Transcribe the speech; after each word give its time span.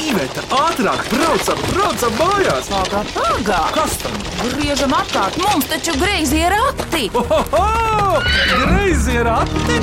Iveta, 0.00 0.40
ātrāk, 0.56 1.02
braucam, 1.12 1.58
braucam 1.74 2.14
mājās! 2.16 2.68
Pagā, 2.72 3.00
pagā! 3.12 3.58
Kas 3.74 3.98
tam? 4.00 4.14
Griežam 4.40 4.94
apkārt, 4.96 5.36
mums 5.42 5.68
taču 5.68 5.92
greizi 6.00 6.40
ir 6.40 6.54
rati! 6.54 7.10
Ohoho! 7.20 8.22
Greizi 8.62 9.18
ir 9.20 9.28
ati! 9.28 9.76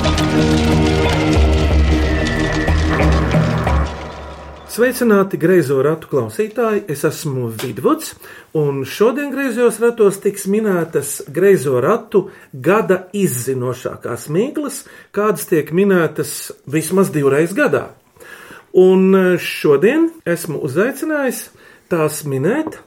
Sveicināti 4.78 5.38
greizo 5.42 5.78
ratu 5.86 6.10
klausītāji! 6.10 6.84
Es 6.90 7.04
esmu 7.06 7.52
Vidvuds, 7.62 8.12
un 8.58 8.82
šodien 8.86 9.30
greizos 9.34 9.78
ratos 9.82 10.18
tiks 10.22 10.48
minētas 10.50 11.20
greizo 11.30 11.78
ratu 11.82 12.28
gada 12.52 13.04
izzinošākās 13.14 14.26
mīklas, 14.34 14.82
kādas 15.14 15.46
tiek 15.50 15.70
minētas 15.74 16.52
vismaz 16.66 17.14
divreiz 17.14 17.54
gadā. 17.54 17.97
Un 18.76 19.36
šodien 19.40 20.10
esmu 20.28 20.60
uzaicinājis 20.68 21.48
tās 21.88 22.22
minēt 22.28 22.80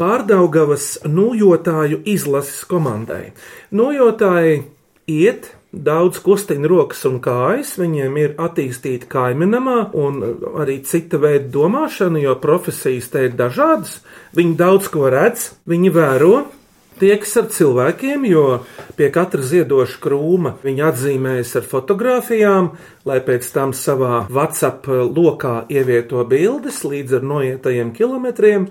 pārdaugavas 0.00 0.98
nojotāju 1.04 2.00
izlases 2.08 2.64
komandai. 2.68 3.30
Nojotāji 3.70 4.62
iet 5.10 5.52
daudz 5.70 6.18
kustina 6.24 6.68
rokas 6.70 7.04
un 7.06 7.20
kājas, 7.22 7.76
viņiem 7.78 8.16
ir 8.18 8.32
attīstīta 8.42 9.06
kaimiņamā 9.10 9.76
un 10.02 10.22
arī 10.62 10.80
cita 10.86 11.20
veida 11.22 11.46
domāšana, 11.54 12.18
jo 12.24 12.34
profesijas 12.42 13.10
te 13.12 13.28
ir 13.28 13.36
dažādas. 13.38 14.00
Viņi 14.36 14.56
daudz 14.58 14.90
ko 14.90 15.10
redz, 15.12 15.52
viņi 15.70 15.92
vēro. 15.94 16.34
Tiekas 17.00 17.30
ar 17.40 17.46
cilvēkiem, 17.48 18.24
jo 18.28 18.44
pie 18.98 19.06
katra 19.14 19.40
ziedoša 19.40 20.00
krūma 20.04 20.50
viņi 20.60 20.82
atzīmējas 20.84 21.54
ar 21.56 21.68
fotografijām, 21.70 22.66
lai 23.08 23.16
pēc 23.24 23.46
tam 23.54 23.72
savā 23.72 24.26
WhatsApp 24.28 24.84
lokā 25.08 25.54
ievieto 25.72 26.20
bildes 26.28 26.82
līdz 26.84 27.20
ar 27.20 27.24
noietajiem 27.30 27.94
kilometriem. 27.96 28.66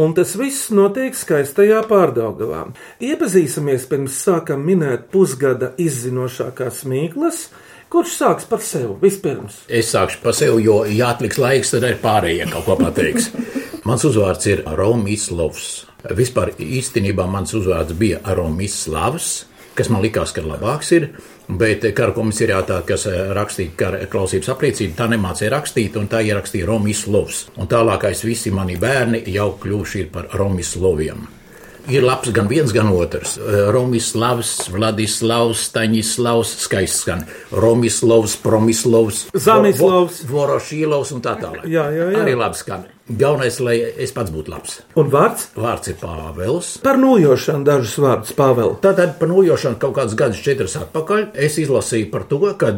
Un 0.00 0.14
tas 0.16 0.32
viss 0.40 0.70
notiek 0.72 1.12
skaistajā 1.18 1.82
pārdaugavā. 1.90 2.62
Iepazīsimies 3.04 3.84
pirms 3.90 4.16
sākam 4.24 4.64
minēt 4.64 5.10
pusgada 5.12 5.74
izzinošākās 5.76 6.86
mīklas. 6.88 7.50
Kurš 7.92 8.16
sāks 8.22 8.48
par 8.48 8.64
sevi 8.64 8.94
vispirms? 9.02 9.66
Es 9.68 9.92
sākšu 9.92 10.22
par 10.24 10.38
sevi, 10.38 10.64
jo, 10.64 10.80
ja 10.88 11.10
atliks 11.12 11.42
laiks, 11.42 11.74
tad 11.74 11.84
arī 11.84 12.00
pārējie 12.00 12.48
kaut 12.54 12.68
ko 12.70 12.80
pateiks. 12.80 13.28
Mans 13.88 14.08
uzvārds 14.08 14.48
ir 14.48 14.64
Romislavs. 14.78 15.89
Vispār 16.16 16.54
īstenībā 16.56 17.26
mans 17.28 17.52
uzvārds 17.56 17.96
bija 17.98 18.20
Romislavs, 18.36 19.30
kas 19.76 19.90
man 19.92 20.02
likās, 20.04 20.32
ka 20.36 20.44
labāks 20.44 20.92
ir. 20.96 21.10
Bet 21.50 21.82
kara 21.98 22.14
komisariātā, 22.14 22.76
kas 22.86 23.08
rakstīja 23.34 23.74
kara 23.78 24.04
klausības 24.10 24.52
apliecību, 24.52 24.94
tā 24.94 25.08
nemācīja 25.10 25.50
rakstīt, 25.50 25.98
un 25.98 26.06
tā 26.10 26.22
ierakstīja 26.22 26.68
Romislavs. 26.68 27.48
Un 27.58 27.66
tālākais 27.70 28.22
visi 28.22 28.54
mani 28.54 28.78
bērni 28.78 29.24
jau 29.34 29.50
kļuvuši 29.58 30.06
par 30.14 30.30
Romisloviem. 30.38 31.26
Ir 31.90 32.04
labs 32.04 32.30
gan 32.36 32.46
viens, 32.46 32.70
gan 32.76 32.90
otrs. 32.92 33.38
Romislavs, 33.74 34.68
Vladislavs, 34.70 35.64
Staņislavs, 35.70 36.52
skaists 36.66 37.02
skan. 37.02 37.24
Romislavs, 37.50 38.36
Promislavs, 38.44 39.24
Zanislavs. 39.34 40.22
Vorošīlovs 40.30 41.14
un 41.16 41.24
tā 41.24 41.34
tālāk. 41.40 41.66
Jā, 41.66 41.88
jā, 41.90 42.10
jā. 42.12 42.20
Arī 42.22 42.36
labi 42.38 42.60
skan. 42.60 42.84
Galvenais, 43.10 43.56
lai 43.58 43.76
es 43.98 44.12
pats 44.14 44.30
būtu 44.30 44.52
labs. 44.52 44.76
Un 45.00 45.08
vārds? 45.10 45.48
Vārds 45.58 45.90
ir 45.90 45.96
Pāvils. 45.98 46.76
Par 46.84 46.98
nojošanu 47.00 47.66
dažus 47.66 47.96
vārdus, 47.98 48.34
Pāvēl. 48.38 48.76
Tātad 48.84 49.16
par 49.18 49.32
nojošanu 49.32 49.80
kaut 49.82 49.96
kādus 49.96 50.14
gadus, 50.18 50.42
četrus 50.44 50.76
atpakaļ, 50.78 51.32
es 51.34 51.58
izlasīju 51.58 52.10
par 52.12 52.28
to, 52.30 52.38
ka 52.60 52.70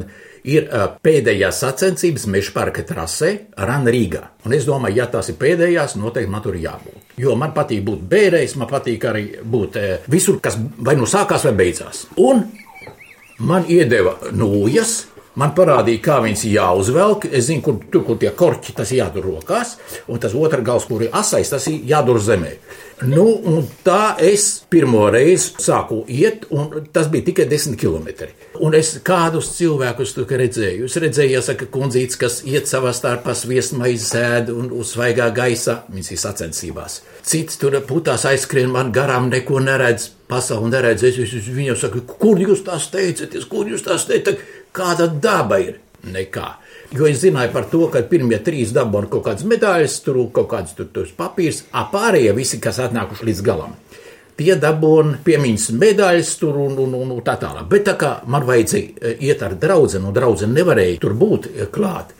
ir 0.49 0.71
ā, 0.73 0.87
pēdējās 1.05 1.61
sacensības 1.67 2.25
meža 2.33 2.55
parka 2.57 2.85
trasē 2.87 3.33
Rana 3.61 3.93
Rīgā. 3.93 4.25
Un 4.47 4.57
es 4.57 4.65
domāju, 4.69 5.03
ja 5.03 5.09
tās 5.13 5.29
ir 5.29 5.39
pēdējās, 5.43 5.99
noteikti 6.01 6.33
man 6.33 6.45
tur 6.47 6.57
jābūt. 6.57 7.13
Jo 7.21 7.37
man 7.37 7.53
patīk 7.53 7.85
būt 7.87 8.09
bērējs, 8.09 8.57
man 8.57 8.73
patīk 8.73 9.05
arī 9.13 9.27
būt 9.45 9.79
visur, 10.11 10.41
kas 10.41 10.57
vai 10.81 10.97
nu 10.97 11.05
sākās 11.05 11.45
vai 11.51 11.55
beidzās. 11.61 12.07
Un 12.25 12.47
man 13.45 13.69
iedeva 13.69 14.17
nūjas. 14.33 15.12
Man 15.41 15.55
parādīja, 15.57 16.03
kā 16.05 16.19
viņas 16.21 16.45
jāuzvelk. 16.45 17.27
Es 17.33 17.47
zinu, 17.49 17.65
kur, 17.65 17.79
tur, 17.93 18.05
kur 18.05 18.19
tie 18.21 18.33
korķi, 18.37 18.75
tas 18.77 18.93
jādur 18.93 19.31
rokās, 19.31 19.79
un 20.13 20.21
tas 20.21 20.35
otrs 20.37 20.65
gals, 20.67 20.85
kur 20.89 21.07
ir 21.07 21.15
asais, 21.17 21.49
tas 21.49 21.69
ir 21.73 21.81
jādur 21.89 22.21
zemē. 22.21 22.53
Nu, 23.09 23.25
tā 23.83 24.15
es 24.23 24.63
pirmo 24.71 25.09
reizi 25.11 25.57
sāku 25.65 26.03
iet, 26.13 26.45
un 26.55 26.85
tas 26.95 27.09
bija 27.11 27.27
tikai 27.31 27.49
10 27.51 27.75
km. 27.81 28.29
Un 28.63 28.77
es 28.79 28.93
kādus 29.03 29.49
cilvēkus 29.57 30.13
tur 30.15 30.29
redzēju. 30.29 30.87
Es 30.87 30.99
redzēju, 31.03 31.35
jāsaka, 31.39 31.67
kundzītes, 31.73 32.21
kas 32.21 32.39
iet 32.47 32.71
savā 32.71 32.93
starpā 32.95 33.35
viesmaizi 33.49 34.07
sēd 34.13 34.53
un 34.55 34.71
uz 34.77 34.95
svaigā 34.95 35.33
gaisā. 35.35 35.81
Viņas 35.91 36.13
ir 36.13 36.23
sacensībās. 36.23 37.01
Cits 37.27 37.59
tur 37.59 37.81
putās 37.89 38.29
aizskrien, 38.29 38.71
man 38.71 38.93
garām 38.95 39.33
neko 39.33 39.65
neredz. 39.65 40.13
Pasauli 40.31 40.71
neredz. 40.73 41.03
Es, 41.09 41.19
es, 41.21 41.35
es 41.41 41.49
viņam 41.51 41.77
saku, 41.81 42.05
kur 42.07 42.39
jūs 42.41 42.63
tās 42.69 42.87
teicaties, 42.93 43.49
kur 43.51 43.69
jūs 43.69 43.83
tās 43.85 44.07
teicat, 44.09 44.39
kāda 44.77 45.09
daba 45.09 45.61
ir? 45.63 45.79
Nekā. 46.03 46.49
Jo 46.93 47.07
es 47.07 47.21
zināju 47.23 47.53
par 47.55 47.69
to, 47.71 47.85
ka 47.93 48.03
pirmie 48.11 48.41
trīs 48.43 48.73
dabūja 48.75 49.09
kaut 49.13 49.23
kādas 49.29 49.47
medaļas, 49.49 50.01
tur 50.05 50.19
kaut 50.35 50.49
kāds 50.51 50.75
tur, 50.77 50.89
tur 50.93 51.07
papīrs, 51.17 51.63
apārējie 51.79 52.33
visi, 52.37 52.59
kas 52.61 52.81
atnākuši 52.83 53.29
līdz 53.29 53.43
galam. 53.47 53.77
Tie 54.37 54.57
dabūja 54.59 55.21
piemiņas 55.25 55.69
medaļas, 55.79 56.33
tur 56.41 56.59
un, 56.65 56.75
un, 56.83 56.97
un, 57.05 57.15
tā 57.25 57.37
tālāk. 57.41 57.69
Bet 57.71 57.87
tā 57.87 57.95
kā 58.01 58.11
man 58.27 58.49
vajadzēja 58.49 59.15
iet 59.23 59.45
ar 59.47 59.55
draugu, 59.61 60.01
un 60.01 60.17
draugu 60.17 60.51
nevarēja 60.51 60.99
tur 61.05 61.15
būt 61.23 61.49
klāt, 61.73 62.11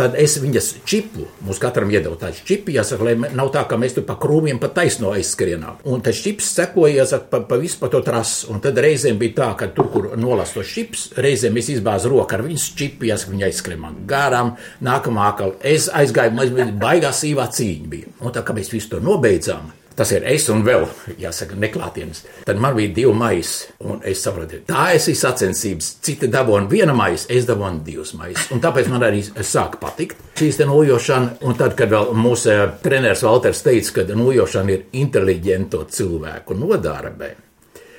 tad 0.00 0.16
es 0.18 0.38
viņas 0.40 0.70
čipu, 0.88 1.26
mums 1.44 1.60
katram 1.60 1.90
iedeva 1.92 2.16
tādu 2.20 2.40
čipu, 2.48 2.72
jāsaka, 2.72 3.06
lai 3.06 3.32
nav 3.36 3.50
tā, 3.54 3.66
ka 3.68 3.76
mēs 3.80 3.98
tur 3.98 4.06
pa 4.08 4.16
krūmiem 4.20 4.60
pa 4.62 4.70
taisno 4.72 5.12
aizskrienām. 5.16 5.82
Un 5.90 6.04
tas 6.04 6.20
čips 6.24 6.48
sekoja, 6.56 7.02
jāsaka, 7.02 7.28
pa, 7.32 7.42
pa 7.50 7.58
visu 7.60 7.80
pa 7.82 7.90
to 7.92 8.00
trasu. 8.06 8.48
Un 8.54 8.62
tad 8.64 8.80
reizēm 8.80 9.20
bija 9.20 9.36
tā, 9.42 9.50
ka 9.60 9.70
tur, 9.76 9.90
kur 9.92 10.08
nolast 10.20 10.56
to 10.56 10.64
čips, 10.66 11.10
reizēm 11.20 11.58
es 11.60 11.72
izbāzu 11.76 12.14
roku 12.14 12.36
ar 12.36 12.46
viņas 12.46 12.70
čipu, 12.78 13.08
jāsaka, 13.10 13.34
viņa 13.34 13.50
aizskrien 13.50 13.82
man 13.82 14.00
garām, 14.08 14.54
nākamā 14.84 15.28
akal. 15.34 15.56
Es 15.60 15.90
aizgāju, 15.92 16.36
man 16.38 16.74
baigā 16.80 17.12
sīvā 17.16 17.50
cīņa 17.52 17.92
bija. 17.92 18.16
Un 18.24 18.34
tā 18.36 18.44
kā 18.46 18.56
mēs 18.56 18.72
visu 18.72 18.94
to 18.94 19.04
nobeidzām, 19.04 19.68
Tas 20.00 20.14
ir 20.16 20.24
es 20.24 20.46
un 20.48 20.62
vēl, 20.64 20.86
jāsaka, 21.20 21.58
neklātienes. 21.60 22.22
Tad 22.48 22.56
man 22.56 22.72
bija 22.72 22.88
divi 22.96 23.10
maisi, 23.12 23.66
un 23.84 23.98
es 24.08 24.22
sapratu, 24.24 24.62
tā 24.64 24.86
es 24.94 25.04
esmu 25.04 25.18
sacensības. 25.20 25.90
Citi 26.00 26.30
dabūja 26.32 26.62
viena 26.70 26.94
maisa, 26.96 27.26
es 27.28 27.44
dabūju 27.44 27.82
divas 27.84 28.14
maisas. 28.16 28.46
Un 28.54 28.62
tāpēc 28.64 28.86
man 28.88 29.02
arī 29.04 29.20
sāka 29.44 29.76
patikt 29.82 30.38
šīs 30.40 30.62
nojošana. 30.64 31.34
Un 31.44 31.58
tad, 31.58 31.74
kad 31.76 31.92
mūsu 32.16 32.48
eh, 32.48 32.62
treneris 32.80 33.20
Valters 33.26 33.60
teica, 33.66 33.98
ka 33.98 34.16
nojošana 34.16 34.72
ir 34.72 34.86
inteliģento 35.02 35.82
cilvēku 35.92 36.56
nodarbē, 36.56 37.28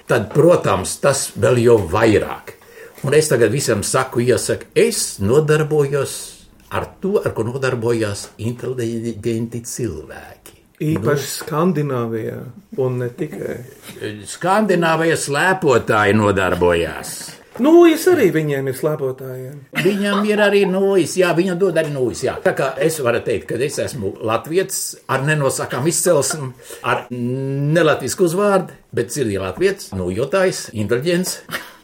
tad, 0.09 0.25
protams, 0.33 0.95
tas 1.03 1.27
vēl 1.37 1.61
jau 1.67 1.75
vairāk. 1.91 2.55
Un 3.05 3.13
es 3.13 3.29
tagad 3.29 3.53
visam 3.53 3.85
saku, 3.85 4.23
iesaku, 4.25 4.71
es 4.73 5.19
nodarbojos 5.21 6.17
ar 6.73 6.89
to, 6.97 7.19
ar 7.21 7.37
ko 7.37 7.45
nodarbojās 7.45 8.31
inteliģenti 8.41 9.61
cilvēki. 9.69 10.60
Īpaši 10.81 11.27
Skandināvijā, 11.43 12.39
un 12.81 12.97
ne 13.03 13.11
tikai. 13.13 13.59
Skandināvijas 14.29 15.27
slēpotāji 15.27 16.17
nodarbojās. 16.17 17.13
Nu, 17.61 17.83
es 17.85 18.05
arī 18.07 18.29
viņiem 18.31 18.69
ir 18.71 18.75
slēpotājiem. 18.79 19.57
Viņam 19.83 20.23
ir 20.29 20.39
arī 20.41 20.61
nūjas, 20.69 21.17
jā, 21.19 21.33
viņam 21.37 21.59
dod 21.59 21.77
arī 21.77 21.91
nūjas. 21.93 22.23
Jā. 22.25 22.35
Tā 22.41 22.53
kā 22.57 22.71
es 22.81 22.97
varu 23.03 23.19
teikt, 23.25 23.49
ka 23.51 23.59
es 23.61 23.77
esmu 23.83 24.15
latviečs 24.23 24.79
ar 25.11 25.25
nenosakām 25.27 25.89
izcelsmi, 25.91 26.53
ar 26.87 27.05
nelatvisku 27.11 28.25
uzvārdu, 28.29 28.73
bet 28.95 29.13
sirdī 29.13 29.35
latviečs, 29.41 29.91
nūjotājs, 29.99 30.69
inteliģents. 30.73 31.35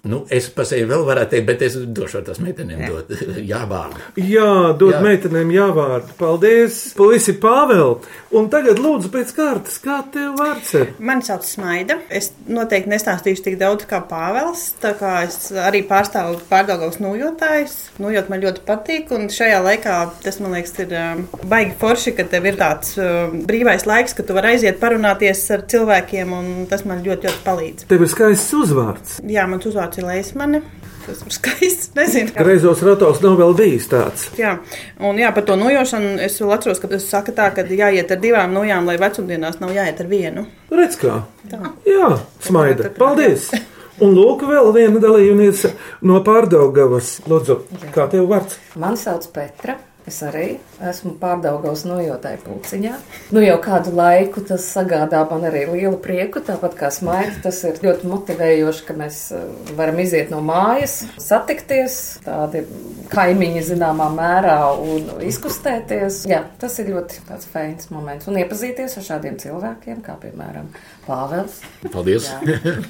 Nu, 0.07 0.21
es 0.29 0.49
pa 0.53 0.65
sevi 0.67 0.85
vēl 0.89 1.03
varētu 1.07 1.33
teikt, 1.33 1.47
bet 1.47 1.63
es 1.67 1.77
došu 1.97 2.21
tās 2.27 2.39
meitenēm 2.43 2.83
dot 2.87 3.11
jā 3.51 3.63
vārdu. 3.69 4.01
Jā, 4.21 4.51
dod 4.79 4.95
Jā. 4.97 5.01
meitenēm 5.03 5.51
jāvārdu. 5.55 6.13
Paldies, 6.19 6.79
puisi 6.97 7.33
Pāvēl. 7.41 7.97
Un 8.37 8.49
tagad 8.51 8.79
lūdzu 8.83 9.09
pēc 9.13 9.33
kārtas, 9.37 9.79
kā 9.83 9.99
tev 10.13 10.35
vārds 10.39 10.73
ir? 10.77 10.93
Mani 10.99 11.25
sauc 11.27 11.45
Smaida. 11.47 11.99
Es 12.09 12.31
noteikti 12.47 12.91
nestāstīšu 12.91 13.45
tik 13.47 13.57
daudz 13.61 13.87
kā 13.89 14.01
Pāvils. 14.09 14.67
Tā 14.83 14.93
kā 14.99 15.13
es 15.27 15.49
arī 15.51 15.81
pārstāvu 15.87 16.41
pārdaugavas 16.49 16.99
nojotājus. 17.03 17.77
Nojot 18.03 18.29
man 18.31 18.43
ļoti 18.43 18.63
patīk, 18.67 19.11
un 19.15 19.29
šajā 19.33 19.61
laikā 19.65 19.97
tas 20.23 20.41
man 20.43 20.53
liekas 20.57 20.75
ir 20.83 20.93
um, 20.99 21.23
baigi 21.49 21.75
forši, 21.79 22.13
ka 22.17 22.27
tev 22.29 22.49
ir 22.51 22.59
tāds 22.59 22.93
um, 23.01 23.39
brīvais 23.47 23.87
laiks, 23.89 24.15
ka 24.17 24.25
tu 24.27 24.35
vari 24.37 24.55
aiziet 24.55 24.79
parunāties 24.81 25.43
ar 25.55 25.63
cilvēkiem, 25.71 26.33
un 26.35 26.51
tas 26.69 26.83
man 26.87 27.01
ļoti, 27.05 27.29
ļoti 27.29 27.43
palīdz. 27.47 27.87
Tev 27.89 28.03
ir 28.03 28.11
skaists 28.11 28.53
uzvārds. 28.57 29.17
Jā, 29.27 29.47
mans 29.49 29.65
uzvārds 29.69 29.86
ir 29.95 30.07
Leismane. 30.09 30.59
Tas 31.05 31.21
ir 31.23 31.31
skaists. 31.31 31.93
Nezinu, 31.97 32.33
kā. 32.35 32.43
Greizos 32.43 32.83
ratos 32.83 33.21
nav 33.23 33.37
vēl 33.39 33.55
bijis 33.55 33.87
tāds. 33.91 34.27
Jā, 34.39 34.57
un 34.99 35.21
jā, 35.21 35.31
par 35.35 35.47
to 35.47 35.55
nojošanu 35.59 36.17
es 36.25 36.35
vēl 36.43 36.51
atceros, 36.57 36.83
ka 36.83 36.91
tas 36.91 37.07
saka 37.07 37.35
tā, 37.37 37.47
ka 37.55 37.63
jāiet 37.63 38.11
ar 38.11 38.19
divām 38.19 38.51
nojām, 38.57 38.89
lai 38.89 38.97
vecumdienās 38.99 39.61
nav 39.63 39.71
jāiet 39.77 40.03
ar 40.03 40.11
vienu. 40.11 40.45
Redz 40.73 40.99
kā. 40.99 41.21
Tā. 41.47 41.73
Jā, 41.87 42.11
smaida. 42.43 42.91
Paldies! 42.99 43.49
Un 44.03 44.11
lūk, 44.13 44.43
vēl 44.45 44.67
viena 44.75 44.99
dalībniece 45.01 45.71
no 46.05 46.19
pārdaugavas. 46.25 47.15
Lūdzu, 47.25 47.61
kā 47.95 48.05
tev 48.11 48.27
vārds? 48.29 48.59
Mani 48.77 48.99
sauc 49.01 49.25
Petra. 49.33 49.79
Es 50.07 50.21
arī 50.23 50.53
esmu 50.87 51.17
pārdaugos 51.19 51.81
nojotāju 51.83 52.39
pulciņā. 52.45 52.93
Nu, 53.35 53.41
jau 53.43 53.57
kādu 53.59 53.91
laiku 53.97 54.39
tas 54.47 54.63
sagādā 54.71 55.19
man 55.27 55.43
arī 55.49 55.65
lielu 55.67 55.97
prieku, 55.99 56.39
tāpat 56.47 56.77
kā 56.79 56.87
smaida. 56.95 57.33
Tas 57.43 57.59
ir 57.67 57.81
ļoti 57.83 58.07
motivējoši, 58.07 58.85
ka 58.87 58.95
mēs 59.01 59.17
eh, 59.35 59.43
varam 59.75 59.99
iziet 59.99 60.31
no 60.31 60.39
mājas, 60.47 61.01
satikties, 61.19 61.97
tādi 62.23 62.63
kaimiņi 63.11 63.65
zināmā 63.67 64.07
mērā 64.15 64.55
un 64.79 65.11
izkustēties. 65.27 66.21
Jā, 66.31 66.45
tas 66.61 66.79
ir 66.79 66.93
ļoti 66.95 67.19
tāds 67.27 67.49
feins 67.51 67.91
moments. 67.91 68.29
Un 68.31 68.39
iepazīties 68.39 68.95
ar 69.01 69.07
šādiem 69.09 69.35
cilvēkiem, 69.43 69.99
kā 70.07 70.15
piemēram 70.23 70.71
Pāvils. 71.07 71.59
Paldies! 71.91 72.31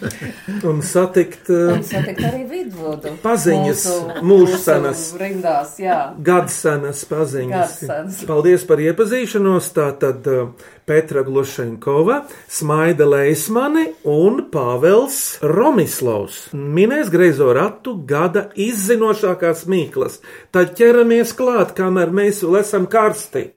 Un 0.70 0.80
satikt 0.86 1.50
uh, 1.54 1.74
Un 1.76 1.84
satikt 1.86 2.24
arī 2.26 2.46
vidvodu. 2.50 3.14
Paziņas, 3.22 3.84
Mūsu- 4.22 4.24
mūsu 4.26 5.20
Rindās, 5.22 5.76
jā. 5.82 6.00
gadsenas 6.26 7.07
paziņas. 7.10 7.76
Gadsenas. 7.82 8.22
Paldies 8.30 8.66
par 8.70 8.82
iepazīšanos. 8.84 9.70
Tātad 9.76 10.28
uh, 10.32 10.70
Petra 10.88 11.24
Glušenkova, 11.28 12.22
Smaida 12.52 13.08
Leismane 13.10 13.90
un 14.08 14.46
Pāvels 14.54 15.38
Romislavs 15.44 16.48
minēs 16.54 17.12
greizo 17.14 17.52
ratu 17.56 17.98
gada 18.08 18.48
izzinošākās 18.56 19.66
mīklas. 19.72 20.22
Tad 20.56 20.76
ķeramies 20.80 21.36
klāt, 21.38 21.76
kamēr 21.78 22.14
mēs 22.16 22.44
vēl 22.46 22.62
esam 22.64 22.88
karsti. 22.92 23.52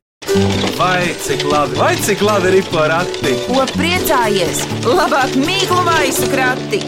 Vai 0.78 1.14
cik 1.22 1.42
labi, 1.48 1.76
vai 1.80 1.94
cik 1.96 2.22
labi 2.24 2.52
ir 2.60 2.66
porakti? 2.72 3.32
Ko 3.48 3.64
priecājies? 3.72 4.62
Labāk 4.86 5.34
mīklu 5.40 5.80
maisu 5.86 6.28
krati! 6.32 6.80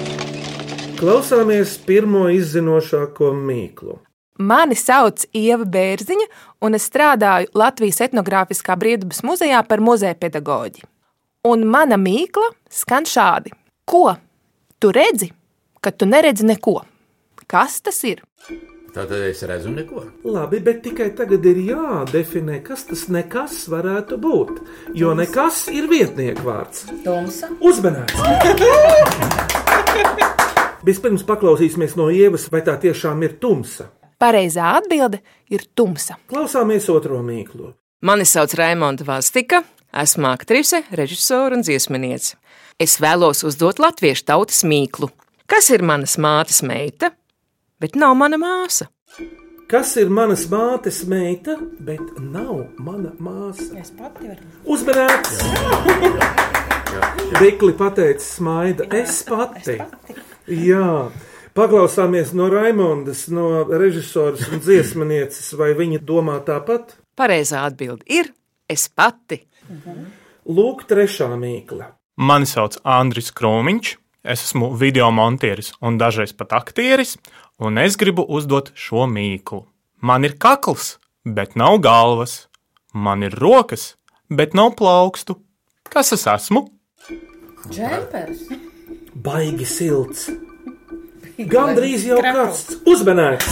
Klausāmies 1.01 1.75
pirmo 1.83 2.29
izzinošāko 2.31 3.33
mīklu. 3.35 3.99
Mani 4.43 4.75
sauc 4.79 5.27
Ieva 5.37 5.67
Bērziņa, 5.69 6.27
un 6.67 6.75
es 6.79 6.89
strādāju 6.89 7.53
Latvijas 7.59 8.01
etnogrāfiskā 8.07 8.77
brīvdabas 8.81 9.23
muzejā 9.27 9.61
par 9.69 9.83
muzeja 9.85 10.17
pedagoģi. 10.19 10.83
Un 11.47 11.67
mana 11.67 11.99
mīkla 11.99 12.49
skan 12.71 13.07
šādi: 13.09 13.53
Ko 13.87 14.17
tu 14.83 14.93
redzi, 14.95 15.31
kad 15.83 15.99
tu 15.99 16.07
neredzi 16.11 16.47
neko? 16.49 16.81
Kas 17.47 17.81
tas 17.85 17.99
ir? 18.09 18.23
Tātad 18.93 19.23
es 19.25 19.41
redzu 19.49 19.71
neko. 19.73 20.03
Labi, 20.29 20.59
bet 20.61 20.83
tikai 20.85 21.09
tagad 21.17 21.47
ir 21.49 21.63
jādefinē, 21.71 22.59
kas 22.65 22.85
tas 22.91 23.07
nekas 23.09 23.63
varētu 23.73 24.19
būt. 24.21 24.59
Jo 24.99 25.15
nekas 25.17 25.65
ir 25.73 25.89
vietnieku 25.89 26.45
vārds. 26.45 26.85
Tumsa. 27.07 27.49
Uzmanīgs! 27.65 28.21
Vispirms 30.87 31.25
paklausīsimies 31.25 31.97
no 31.97 32.11
ievas, 32.13 32.49
vai 32.53 32.61
tā 32.67 32.77
tiešām 32.85 33.23
ir 33.25 33.39
tumsa. 33.41 33.89
Pareizā 34.23 34.77
atbilde 34.79 35.19
ir 35.51 35.65
tumsa. 35.75 36.15
Klausāmies 36.31 36.87
otro 36.93 37.19
mīklu. 37.27 37.73
Mani 38.07 38.27
sauc 38.27 38.55
Raimonda 38.59 39.03
Vastika, 39.07 39.65
esmu 39.99 40.29
aktrise, 40.31 40.85
režisore 40.95 41.59
un 41.59 41.65
dziesminiece. 41.67 42.37
Es 42.79 43.01
vēlos 43.03 43.43
uzdot 43.47 43.83
latviešu 43.83 44.25
tautas 44.31 44.63
mīklu. 44.67 45.11
Kas 45.51 45.71
ir 45.75 45.83
manas 45.83 46.15
mātes 46.23 46.63
meita, 46.63 47.11
bet 47.83 47.99
nav 47.99 48.15
mana 48.19 48.39
māsa? 48.39 48.87
Kas 49.71 49.97
ir 49.99 50.11
manas 50.13 50.47
mātes 50.53 51.03
meita, 51.09 51.57
bet 51.83 52.03
nav 52.23 52.69
mana 52.79 53.11
māsa? 53.19 53.73
Es 53.81 53.91
pati 53.91 54.31
varu. 54.31 54.47
Uzmanīgs! 54.71 55.39
Rikli 57.41 57.75
pateica 57.75 58.23
smaida. 58.23 58.87
Es 58.95 59.23
pati. 59.27 59.79
Jā. 60.47 61.11
Paklausāmies 61.53 62.31
no 62.33 62.47
Raimondas, 62.49 63.27
no 63.29 63.65
režisoras 63.69 64.47
un 64.49 64.61
dziesmanieces, 64.65 65.51
vai 65.61 65.75
viņa 65.77 65.99
domā 66.09 66.39
tāpat? 66.47 66.95
Pareizā 67.13 67.67
atbilde 67.69 68.07
ir 68.09 68.31
es 68.73 68.87
pati. 68.89 69.43
Lūk, 70.49 70.87
trešā 70.89 71.29
mīkla. 71.37 71.91
Mani 72.25 72.49
sauc 72.49 72.79
Andris 72.89 73.29
Krūmiņš, 73.37 73.91
es 74.25 74.45
esmu 74.47 74.71
video 74.81 75.11
monteris 75.13 75.75
un 75.85 75.99
dažreiz 76.01 76.33
pat 76.33 76.55
aktieris, 76.57 77.19
un 77.61 77.77
es 77.83 77.99
gribu 78.01 78.25
uzdot 78.25 78.71
šo 78.73 79.05
mīklu. 79.11 79.67
Man 80.01 80.25
ir 80.25 80.39
kakls, 80.41 80.95
bet 81.25 81.53
nav 81.53 81.83
galvas, 81.85 82.47
man 82.97 83.27
ir 83.29 83.37
rokas, 83.37 83.99
bet 84.33 84.57
nav 84.57 84.73
plaukstu. 84.81 85.37
Kas 85.93 86.15
es 86.17 86.25
esmu? 86.33 86.65
Džempers. 87.69 88.49
Baigi 89.13 89.69
silts. 89.69 90.31
Gandrīz 91.39 92.05
jau 92.07 92.19
karsts. 92.23 92.77
Uzmanīgs! 92.89 93.49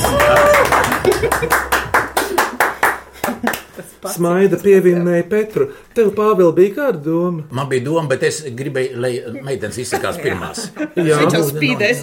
Smaida 4.11 4.57
pievienēja 4.61 5.25
Petru. 5.29 5.67
Tev, 5.97 6.09
Pāvēl, 6.17 6.51
bija 6.57 6.73
kāda 6.79 7.01
doma? 7.05 7.43
Man 7.55 7.69
bija 7.71 7.85
doma, 7.85 8.07
bet 8.11 8.23
es 8.31 8.39
gribēju, 8.57 8.97
lai 9.01 9.11
meitenes 9.45 9.77
izsakās 9.83 10.17
pirmās. 10.23 10.71
Jā, 10.97 11.19
Viņš 11.21 11.37
jau 11.37 11.43
spīdēs. 11.51 12.01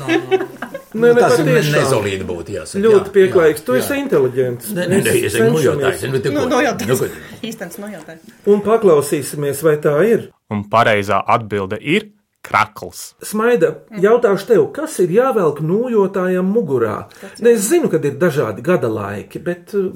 Nē, 0.97 1.09
nē, 1.13 1.13
Tas 1.17 1.41
ir 1.41 1.49
nezolīti 1.49 2.25
būt, 2.29 2.51
jāsaka. 2.53 2.81
Ļoti 2.85 3.09
jā, 3.09 3.13
pieklājīgs. 3.17 3.65
Tu 3.65 3.75
jā. 3.75 3.81
esi 3.83 3.97
inteliģents. 4.03 4.69
Nē, 4.77 4.85
nē, 4.93 4.99
nē, 5.07 5.15
es 5.17 5.35
esmu 5.37 5.49
nojotājs. 5.57 6.05
Nu, 6.07 6.21
Nu, 6.37 6.43
ko? 6.43 6.45
nojautājs. 6.53 6.89
Nu, 6.89 6.99
ko? 7.01 7.09
Īstenis 7.49 7.81
nojautājs. 7.81 8.35
Un 8.53 8.63
paklausīsimies, 8.65 9.63
vai 9.65 9.75
tā 9.83 9.95
ir. 10.07 10.29
Un 10.53 10.63
pareizā 10.71 11.19
atbilde 11.37 11.81
ir 11.81 12.07
krakls. 12.47 13.13
Smaida, 13.27 13.73
jautāšu 14.01 14.47
tev, 14.53 14.65
kas 14.75 14.97
ir 15.03 15.11
jāvelk 15.19 15.59
nojotājam 15.65 16.47
mugurā? 16.55 16.97
Ne, 17.43 17.53
es 17.57 17.67
zinu, 17.69 17.89
ka 17.91 17.99
ir 18.01 18.15
dažādi 18.21 18.63
gada 18.65 18.89
laiki, 18.91 19.41
bet 19.43 19.73
uh, 19.77 19.89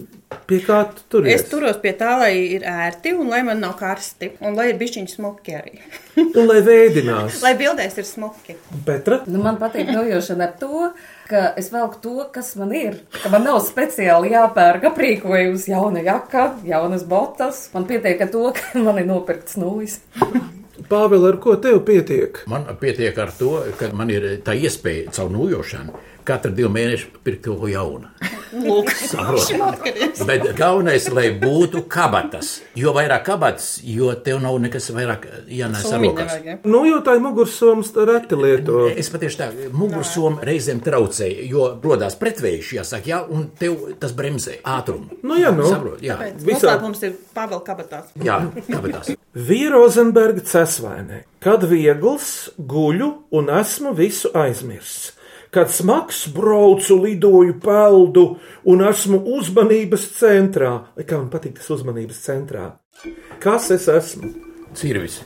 pie 0.47 0.59
kā 0.63 0.81
tu 0.91 1.05
tur 1.15 1.27
Es 1.31 1.41
esi? 1.41 1.49
turos 1.53 1.79
pie 1.83 1.93
tā, 1.99 2.13
lai 2.21 2.33
ir 2.57 2.65
ērti 2.67 3.13
un 3.15 3.31
lai 3.31 3.41
man 3.47 3.59
nav 3.63 3.77
karsti. 3.79 4.33
Un 4.43 4.55
lai 4.59 4.69
ir 4.73 4.77
bišķiņš 4.81 5.15
smuki 5.17 5.55
arī. 5.57 5.79
Un 6.37 6.45
lai 6.49 6.59
veidinās. 6.65 7.39
Lai 7.43 7.53
bildēs 7.59 7.97
ir 8.01 8.07
smuki. 8.07 8.57
Petra, 8.87 9.21
Nu, 9.31 9.39
man 9.43 9.57
patīk 9.61 9.87
nojošana 9.93 10.49
ar 10.49 10.55
to, 10.59 10.91
ka 11.31 11.45
es 11.59 11.69
velku 11.71 11.99
to, 12.03 12.15
kas 12.35 12.53
man 12.59 12.73
ir. 12.75 12.97
Ka 13.23 13.31
man 13.31 13.45
nav 13.47 13.61
speciāli 13.63 14.33
jāpērk 14.35 14.89
aprīkojums, 14.91 15.69
jauna 15.71 16.03
jaka, 16.03 16.49
jaunas 16.67 17.05
botas. 17.07 17.69
Man 17.75 17.87
pietiek 17.89 18.19
ar 18.27 18.31
to, 18.33 18.49
ka 18.57 18.83
man 18.83 18.99
ir 18.99 19.07
nopirkts 19.07 19.55
nūjas. 19.61 20.01
Pāvēl, 20.89 21.27
ar 21.27 21.37
ko 21.43 21.57
tev 21.61 21.81
pietiek? 21.85 22.39
Man 22.49 22.65
pietiek 22.81 23.17
ar 23.21 23.33
to, 23.37 23.57
ka 23.77 23.91
man 23.93 24.09
ir 24.13 24.27
tā 24.45 24.55
iespēja 24.57 25.11
caur 25.13 25.29
nojošanu 25.33 26.07
katru 26.27 26.53
divu 26.55 26.69
mēnešu 26.73 27.21
pirkt 27.25 27.45
kaut 27.47 27.61
ko 27.63 27.69
jaunu. 27.71 28.09
Lūk. 28.51 28.89
Bet 30.27 30.43
galvenais, 30.57 31.05
lai 31.13 31.29
būtu 31.39 31.83
kabatas. 31.91 32.57
Jo 32.77 32.91
vairāk 32.95 33.23
kabatas, 33.29 33.69
jo 33.87 34.11
tev 34.25 34.41
nav 34.43 34.57
nekas 34.63 34.89
vairāk 34.95 35.27
jānēs 35.47 35.85
ar 35.87 36.01
rokās. 36.03 36.33
nevajag, 36.33 36.45
ja? 36.45 36.57
Nojotāji 36.67 37.23
mugursomas 37.23 37.91
reti 37.95 38.35
lieto. 38.39 38.81
Es 38.91 39.09
patiešām 39.13 39.39
tā 39.55 39.69
mugursoma 39.75 40.43
reizēm 40.47 40.81
traucēju, 40.83 41.47
jo 41.51 41.69
rodās 41.83 42.17
pretvējš, 42.19 42.73
jāsaka, 42.81 43.07
jā, 43.13 43.21
un 43.31 43.47
tev 43.59 43.77
tas 44.01 44.11
bremzē 44.17 44.59
ātrumu. 44.67 45.21
Nu, 45.23 45.37
jā, 45.39 45.53
nu. 45.55 45.67
Saprot, 45.71 46.01
jā, 46.03 46.17
Visā- 46.41 46.75
Noslēpums 46.75 47.03
ir 47.07 47.15
Pāvela 47.35 47.63
kabatās. 47.65 48.11
jā, 48.21 48.41
kabatās. 48.67 49.13
Vīrozenberga 49.49 50.43
cesvainē, 50.43 51.23
kad 51.39 51.63
viegls 51.71 52.49
guļu 52.59 53.13
un 53.31 53.49
esmu 53.61 53.93
visu 53.95 54.31
aizmirsts. 54.35 55.13
Kad 55.51 55.71
smags 55.71 56.27
braucu, 56.31 56.95
lidoju, 56.95 57.57
peldu 57.59 58.23
un 58.71 58.83
esmu 58.87 59.17
uzmanības 59.35 60.05
centrā. 60.15 60.77
Vai 60.95 61.03
Kā 61.03 61.17
man 61.19 61.27
patīk 61.33 61.57
tas 61.57 61.67
uzmanības 61.75 62.21
centrā? 62.23 62.69
Kas 63.43 63.67
es 63.75 63.89
esmu? 63.91 64.31
Cirvis. 64.79 65.17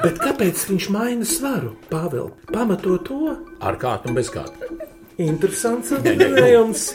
Bet 0.00 0.22
kāpēc 0.22 0.62
viņš 0.70 0.86
maina 0.94 1.28
svaru? 1.28 1.74
Pāvēl, 1.90 2.30
pamato 2.48 2.96
to. 3.04 3.34
Ar 3.60 3.76
kādu 3.80 4.08
un 4.08 4.16
bez 4.16 4.30
kāda. 4.32 4.70
Interesants 5.20 5.92
atbildējums. 5.96 6.86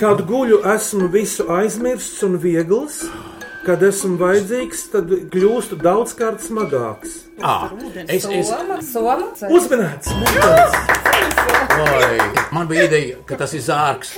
Kad 0.00 0.26
guļu, 0.28 0.60
esmu 0.74 1.08
visu 1.12 1.48
aizmirsts 1.56 2.20
un 2.28 2.36
viegls. 2.42 3.00
Kad 3.64 3.80
esmu 3.84 4.20
vajadzīgs, 4.20 4.84
tad 4.92 5.16
kļūstu 5.32 5.80
daudzkārt 5.80 6.44
smagāks. 6.44 7.27
À, 7.42 7.70
es, 8.08 8.24
es, 8.24 8.48
Soma, 8.48 8.80
soma. 8.82 9.18
Uzmanīts! 9.50 10.10
man 12.52 12.66
bija 12.68 12.84
ideja, 12.88 13.16
ka 13.26 13.36
tas 13.38 13.52
ir 13.54 13.62
zārks. 13.62 14.14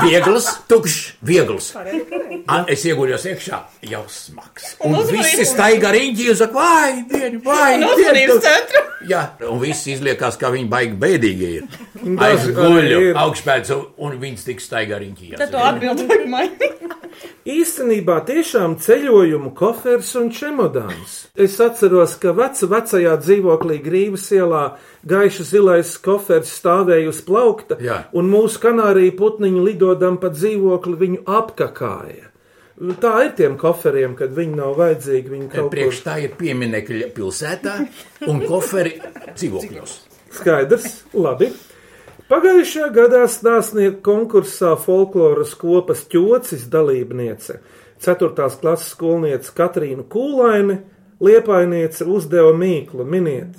Viegls, 0.00 0.46
tukšs, 0.70 0.98
viegls. 1.26 1.68
A, 1.76 2.62
Es 2.72 2.82
ieguļos 2.88 3.26
iekšā, 3.30 3.58
jau 3.90 4.02
smags. 4.10 4.72
Un 4.86 4.96
visi 5.10 5.44
staigā 5.46 5.92
riņķī 5.94 6.28
un 6.32 6.38
saka, 6.40 6.56
vai, 6.56 7.02
dieni, 7.10 7.40
vai, 7.44 7.74
Un 7.78 8.40
centru. 8.42 8.82
Jā, 9.10 9.22
un 9.48 9.60
viss 9.62 9.86
izliekās, 9.88 10.36
ka 10.40 10.50
viņi 10.52 10.68
baigi 10.72 10.96
bēdīgi 11.00 11.52
ir. 11.60 11.68
Daži 12.00 12.26
Aiz 12.26 12.48
guļu, 12.56 12.80
arī 12.80 12.98
ir. 13.10 13.14
augstpēc, 13.22 13.70
un- 13.76 13.86
un 14.08 14.18
viņas 14.20 14.44
tik 14.48 14.60
staigā 14.64 14.98
riņķī. 15.00 15.36
Tad 15.40 15.50
to 15.54 15.58
atbildi 15.70 16.08
vajag 16.10 16.26
mainīt. 16.34 16.98
Īstenībā 17.48 18.18
tiešām 18.28 18.76
ceļojumu 18.80 19.52
kofers 19.56 20.14
un 20.20 20.30
čemodāns. 20.32 21.16
Es 21.36 21.58
atceros, 21.60 22.16
ka 22.20 22.32
veca 22.36 22.68
vecajā 22.70 23.14
dzīvoklī 23.20 23.78
Grīvas 23.84 24.26
ielā 24.36 24.64
gaiša 25.08 25.46
zilais 25.48 25.92
kofers 26.04 26.52
stāvēja 26.60 27.08
uz 27.12 27.20
plaukta, 27.24 27.78
Jā. 27.80 28.02
un 28.16 28.28
mūsu 28.32 28.60
kanārija 28.62 29.16
putniņi 29.16 29.64
lidodam 29.68 30.20
pa 30.20 30.32
dzīvokli 30.32 31.00
viņu 31.00 31.22
apkakāja. 31.40 32.28
Tā 33.00 33.14
ir 33.26 33.34
tiem 33.36 33.56
koferiem, 33.60 34.14
kad 34.16 34.32
viņi 34.32 34.56
nav 34.56 34.78
vajadzīgi. 34.78 35.32
Viņi 35.34 35.48
kaut 35.52 35.72
Priekš 35.74 35.98
kur 35.98 36.06
tā 36.06 36.14
ir 36.24 36.36
pieminekļa 36.38 37.10
pilsētā 37.16 37.74
un 38.32 38.40
koferi 38.48 38.94
dzīvokļos. 39.34 39.98
skaidrs, 40.38 41.02
labi. 41.12 41.50
Pagājušajā 42.30 42.88
gadā 42.94 43.24
stāstnieku 43.26 44.04
konkursā 44.06 44.76
folkloras 44.78 45.56
kopas 45.58 46.04
ķocis 46.12 46.68
dalībniece, 46.70 47.56
4. 48.06 48.28
klases 48.60 48.92
skolniece 48.92 49.50
Katrīna 49.56 50.04
Kūlaine, 50.12 50.76
liepainiece 51.18 52.06
uzdeva 52.06 52.52
mīklu 52.54 53.02
miniet. 53.02 53.58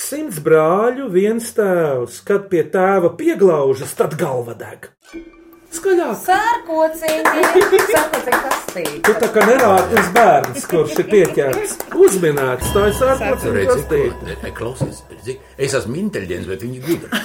Simts 0.00 0.40
brāļu, 0.40 1.10
viens 1.12 1.52
tēvs, 1.52 2.22
kad 2.24 2.48
pie 2.48 2.64
tēva 2.72 3.12
pieglaužas, 3.20 3.92
tad 4.00 4.16
galva 4.16 4.56
deg. 4.56 4.88
Skaļāk! 5.70 6.16
Sērkociņi! 6.24 7.42
Sērkociņi 7.90 8.40
kastīt! 8.44 8.96
Tu 9.06 9.12
tā 9.22 9.28
kā 9.34 9.44
nerātnis 9.46 10.08
bērns, 10.16 10.66
kurš 10.70 10.96
ir 10.98 11.06
pieķerts, 11.12 11.76
uzminēts, 11.94 12.72
tā 12.74 12.88
ir 12.90 12.96
sārkots 12.98 13.46
un 13.46 13.54
Redzi, 13.54 13.68
ko? 13.68 13.76
kastīt. 13.78 14.24
Ne, 14.26 14.36
ne, 14.42 14.52
Klausies, 14.56 15.02
es 15.30 15.76
esmu 15.78 16.00
inteliģents, 16.02 16.50
bet 16.50 16.66
viņi 16.66 16.78
gudri. 16.88 17.08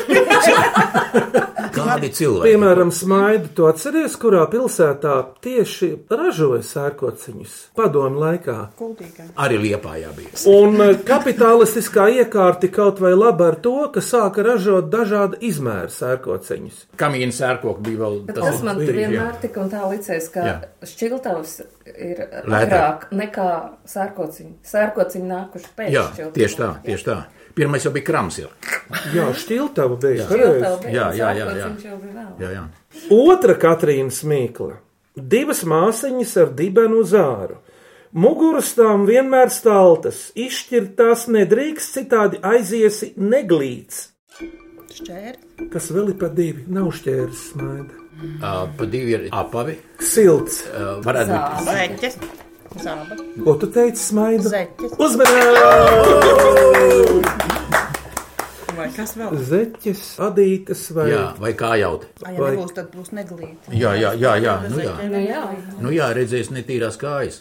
Kādi 1.75 2.09
cilvēki? 2.15 2.51
Piemēram, 2.51 2.91
smaidu, 2.93 3.49
tu 3.57 3.65
atceries, 3.67 4.13
kurā 4.19 4.45
pilsētā 4.51 5.15
tieši 5.43 5.89
ražoja 6.13 6.61
sērkociņus 6.63 7.55
padomu 7.75 8.21
laikā. 8.21 8.57
Kuldīgā. 8.79 9.27
Arī 9.41 9.57
Liepājā 9.65 10.13
bija. 10.15 10.31
Un 10.53 10.79
eh, 10.85 10.93
kapitalistiskā 11.07 12.07
iekārta 12.21 12.69
kaut 12.71 13.01
vai 13.03 13.11
laba 13.17 13.49
ar 13.51 13.59
to, 13.63 13.75
ka 13.91 14.03
sāka 14.05 14.45
ražot 14.45 14.87
dažādu 14.93 15.41
izmēru 15.43 15.91
sērkociņus. 15.91 16.85
Kamīna 17.01 17.35
sērkoka 17.35 17.83
bija 17.83 18.03
vēl 18.05 18.21
Bet 18.29 18.34
tas 18.35 18.61
man 18.65 18.77
bija, 18.81 18.93
vienmēr 18.99 19.39
tika 19.41 19.61
un 19.63 19.69
tā 19.71 19.81
licies, 19.91 20.27
ka 20.33 20.43
Jā. 20.45 20.55
šķiltavs 20.91 21.53
ir 21.95 22.21
agrāk 22.45 23.07
nekā 23.15 23.47
sērkociņi. 23.89 24.53
Sērkociņi 24.71 25.29
nākuši 25.31 25.71
pēc 25.77 25.91
Jā, 25.95 26.05
šķiltavām. 26.13 26.35
tieši 26.39 26.59
tā, 26.61 26.69
tieši 26.85 27.07
tā. 27.09 27.17
Pirmais 27.55 27.85
jau 27.87 27.91
bija 27.95 28.03
krams. 28.09 28.39
Jau. 28.41 28.49
Jā, 29.15 29.29
šķiltava 29.39 29.99
bija. 30.01 30.25
Šķiltava 30.27 30.79
bija, 30.83 30.91
Jā, 30.91 31.05
jā, 31.15 31.29
jā, 31.39 31.45
jā. 31.61 31.69
bija. 31.79 32.25
Jā, 32.43 32.49
jā. 32.57 32.63
Otra 33.15 33.55
Katrīnas 33.55 34.23
mīkla. 34.27 34.75
Divas 35.15 35.63
māsiņas 35.63 36.33
ar 36.43 36.51
dibenu 36.57 36.99
uz 37.05 37.13
āru. 37.15 37.61
Muguras 38.15 38.69
tām 38.75 39.03
vienmēr 39.07 39.49
staltas, 39.51 40.29
izšķirt 40.39 40.93
tās 40.99 41.25
nedrīkst, 41.31 41.95
citādi 41.97 42.39
aiziesi 42.43 43.13
neglīts. 43.19 44.09
Šķēri. 44.95 45.67
Kas 45.73 45.89
vēl 45.91 46.13
ir 46.13 46.17
pa 46.19 46.29
divi? 46.31 46.63
Nav 46.71 46.91
šķērs 46.95 47.41
smaida. 47.51 48.04
Uh, 48.15 48.63
pa 48.77 48.85
divi 48.87 49.11
ir 49.17 49.25
apavi. 49.35 49.75
Silts. 49.99 50.61
Uh, 50.71 51.03
varētu 51.03 51.35
būt 51.35 51.65
Zeķes. 51.67 52.15
Zāba. 52.79 53.15
Ko 53.43 53.55
tu 53.59 53.67
teici, 53.71 54.01
smaida? 54.03 54.49
Zeķes. 54.51 54.95
Uzmanīgi! 54.99 56.55
Vai 58.75 58.87
kas 58.95 59.13
vēl? 59.19 59.35
Zeķes, 59.49 60.01
adītas 60.25 60.81
vai 60.95 61.05
Jā, 61.11 61.25
vai 61.39 61.51
kā 61.57 61.71
jaut? 61.79 62.03
Ai, 62.25 62.33
ja 62.35 62.49
nebūs, 62.55 62.73
tad 62.75 62.89
būs 62.95 63.09
neglīti. 63.15 63.71
Jā, 63.79 63.91
jā, 63.99 64.11
jā, 64.19 64.33
jā. 64.43 64.55
Nu, 64.67 64.79
jā. 64.83 64.95
Nu, 65.11 65.21
jā. 65.23 65.43
Nu, 65.79 65.93
jā 65.95 66.09
redzēs, 66.15 66.51
netīrās 66.55 66.99
kājas. 66.99 67.39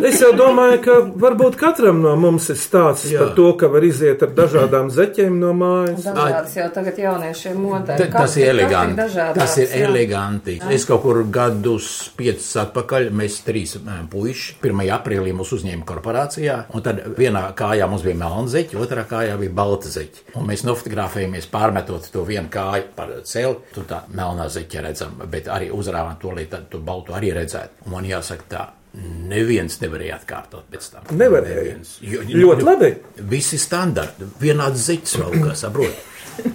Es 0.00 0.20
jau 0.22 0.30
domāju, 0.36 0.78
ka 0.84 0.94
varbūt 1.20 1.56
katram 1.60 2.00
no 2.02 2.14
mums 2.20 2.48
ir 2.52 2.56
stāsts 2.58 3.10
Jā. 3.12 3.20
par 3.22 3.34
to, 3.36 3.48
ka 3.60 3.68
var 3.72 3.84
iziet 3.84 4.22
ar 4.24 4.32
dažādām 4.36 4.88
zeķēm 4.94 5.36
no 5.40 5.52
mājas. 5.56 6.06
Dažādas 6.06 6.56
jau 6.56 6.68
tagad 6.74 7.00
jauniešiem 7.02 7.58
modē. 7.60 7.98
Ta, 8.00 8.08
tas 8.14 8.36
ir 8.40 8.48
eleganti. 8.54 9.06
Tas 9.36 9.56
ir 9.60 9.74
eleganti. 9.82 10.56
Es 10.72 10.86
kaut 10.88 11.04
kur 11.04 11.22
gadus 11.34 11.90
piecus 12.16 12.48
atpakaļ, 12.64 13.10
mēs 13.20 13.40
trīs 13.46 13.76
puiši, 14.12 14.58
1. 14.64 14.82
aprīlī 14.96 15.34
mūs 15.36 15.52
uzņēma 15.58 15.86
korporācijā, 15.88 16.58
un 16.72 16.84
tad 16.84 17.02
vienā 17.18 17.44
kājā 17.58 17.88
mums 17.90 18.04
bija 18.06 18.18
melna 18.24 18.48
zeķa, 18.52 18.80
otrā 18.82 19.06
kājā 19.08 19.38
bija 19.40 19.56
balta 19.62 19.92
zeķa. 19.92 20.28
Un 20.40 20.48
mēs 20.48 20.64
nofotografējamies 20.68 21.50
pārmetot 21.52 22.08
to 22.12 22.24
vienu 22.28 22.48
kāju 22.52 22.92
par 22.96 23.16
celi, 23.28 23.58
tur 23.74 23.88
tā 23.88 24.04
melnā 24.16 24.48
zeķa 24.52 24.86
redzam, 24.88 25.18
bet 25.32 25.50
arī 25.52 25.72
uzrāvām 25.74 26.16
to, 26.22 26.32
lai 26.36 26.48
tad 26.50 26.70
to 26.72 26.80
baltu 26.82 27.16
arī 27.16 27.34
redzētu. 27.36 27.84
Un 27.86 27.96
man 27.98 28.08
jāsaka 28.08 28.48
tā. 28.48 28.68
Neviens 28.92 29.78
nevarēja 29.80 30.18
atkārtot 30.18 30.66
pēc 30.68 30.88
tam. 30.92 31.06
Nevarēja. 31.16 31.62
Neviens. 31.62 31.94
Jo, 32.04 32.20
Ļoti 32.28 32.66
labi. 32.66 32.90
Visi 33.30 33.56
standarti, 33.60 34.28
vienāds 34.40 34.84
vēl, 35.16 35.38
kā 35.40 35.54
saprot. 35.56 35.96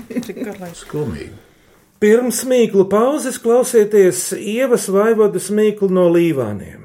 Skumīgi. 0.84 1.34
Pirms 1.98 2.44
mīklu 2.46 2.86
pauzes 2.91 3.39
klausieties 3.41 4.29
Ievas 4.38 4.86
vaivodas 4.94 5.50
mīklu 5.50 5.89
no 5.89 6.06
līvāniem. 6.13 6.84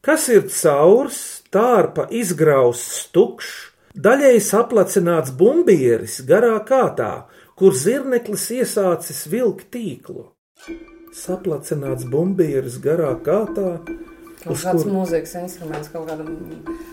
Kas 0.00 0.30
ir 0.32 0.46
caurs, 0.48 1.18
tārpa 1.52 2.06
izgrausts 2.16 3.10
tukšs, 3.12 3.50
daļēji 4.00 4.40
saplacināts 4.46 5.34
bumbieris 5.36 6.22
garā 6.24 6.54
kātā, 6.64 7.26
kur 7.52 7.76
zirneklis 7.76 8.46
iesācis 8.56 9.26
vilkt 9.28 9.68
tīklu? 9.76 10.30
Saplacināts 11.12 12.08
bumbieris 12.08 12.80
garā 12.80 13.12
kātā, 13.20 13.74
Kaut 13.84 14.19
uz 14.48 14.64
kāds 14.64 14.82
kur 14.84 14.92
mūzikas 14.94 15.34
instruments, 15.42 15.88
kaut 15.92 16.08
kāda 16.08 16.24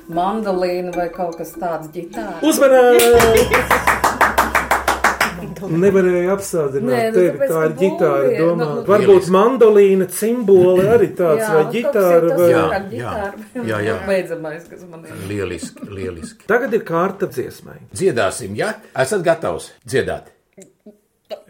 mandolīna 0.10 0.92
vai 0.96 1.08
kaut 1.10 1.38
kas 1.40 1.54
tāds- 1.56 1.88
ģitāra. 1.96 2.40
uzmanīgi! 2.42 3.08
Nevarēja 5.58 6.34
apstādināt 6.36 6.94
Nē, 6.94 7.02
nu, 7.12 7.18
tevi, 7.18 7.48
tā 7.50 7.60
ir 7.66 7.72
ģitāra. 7.80 8.28
bumbie- 8.28 8.38
Domā. 8.40 8.58
nu, 8.58 8.66
nu- 8.76 8.84
Varbūt 8.88 9.30
mandolīna, 9.34 10.06
cimboli 10.10 10.86
arī 10.86 11.08
tāds, 11.18 11.42
Jā, 11.42 11.50
vai 11.54 11.64
ģitāra, 11.74 12.38
vai 12.38 12.50
Jā, 12.50 12.64
jā, 12.92 13.64
jā, 13.66 13.78
jā. 13.88 13.96
Beidzamais, 14.12 14.64
kas 14.70 14.82
man 14.90 15.06
ir. 15.06 15.14
Lieliski, 15.30 15.88
lieliski. 15.90 16.46
Tagad 16.48 16.74
ir 16.74 16.84
kārta 16.86 17.28
dziesmai. 17.30 17.78
Dziedāsim, 17.94 18.56
ja? 18.56 18.74
Esat 18.96 19.24
gatavs 19.26 19.72
dziedāt? 19.86 20.30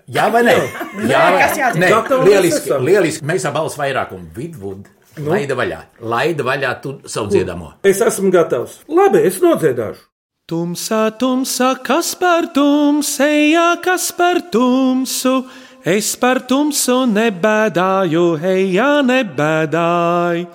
Jā, 0.08 0.30
vai 0.32 0.44
nē? 0.48 0.56
Jā, 1.12 1.24
vai 1.36 1.74
nē? 1.76 1.90
Lieliski, 2.24 2.72
lieliski. 2.80 3.26
Mēs 3.28 3.46
ar 3.46 3.52
balss 3.58 3.76
vairākumu 3.80 4.32
vidvud. 4.36 4.86
Nu? 5.18 5.32
Laida 5.34 5.56
vaļā, 5.58 5.80
laida 6.06 6.46
vaļā 6.46 6.74
tu 6.84 6.98
savu 7.10 7.32
dziedamo. 7.34 7.72
Es 7.88 8.02
esmu 8.06 8.30
gatavs. 8.34 8.82
Labi, 8.90 9.24
es 9.26 9.40
nodziedāšu. 9.42 10.06
Tumsā, 10.48 11.10
tumsā, 11.20 11.74
kas 11.84 12.14
par 12.16 12.46
tumsu, 12.56 13.24
ejā, 13.26 13.70
kas 13.84 14.12
par 14.16 14.40
tumsu. 14.54 15.42
Es 15.88 16.14
par 16.20 16.40
tumsu 16.48 17.02
nebēdāju, 17.12 18.24
ejā, 18.44 18.92
nebēdāju. 19.08 20.48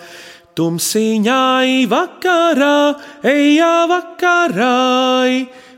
Tumsiņai 0.56 1.84
vakarā, 1.88 2.78
ejā, 3.24 3.74
vakarā. 3.88 4.72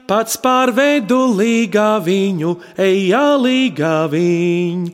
Pats 0.07 0.37
pārvedu 0.43 1.21
līgā 1.39 1.91
viņu, 2.05 2.55
ejā, 2.79 3.27
līgā 3.41 3.99
viņu. 4.13 4.91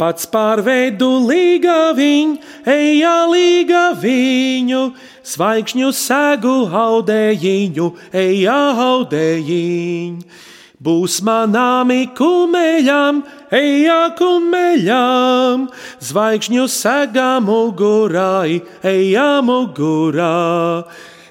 Pats 0.00 0.24
pārveidu 0.32 1.06
līgā 1.28 1.90
viņu, 1.92 2.38
ejā 2.72 3.16
līgā 3.28 3.82
viņu, 4.00 4.78
svaigžņu 5.28 5.90
sēgu 5.92 6.54
haudējiņu, 6.72 7.88
ejā 8.16 8.60
haudējiņu. 8.78 10.38
Būs 10.80 11.18
manāmi 11.20 12.06
kumeļām, 12.16 13.20
ejā 13.52 14.00
kumeļām, 14.16 15.68
zvaigžņu 16.08 16.64
sēgā 16.72 17.32
mugurā, 17.44 18.48
ejā 18.80 19.30
mugurā. 19.44 20.36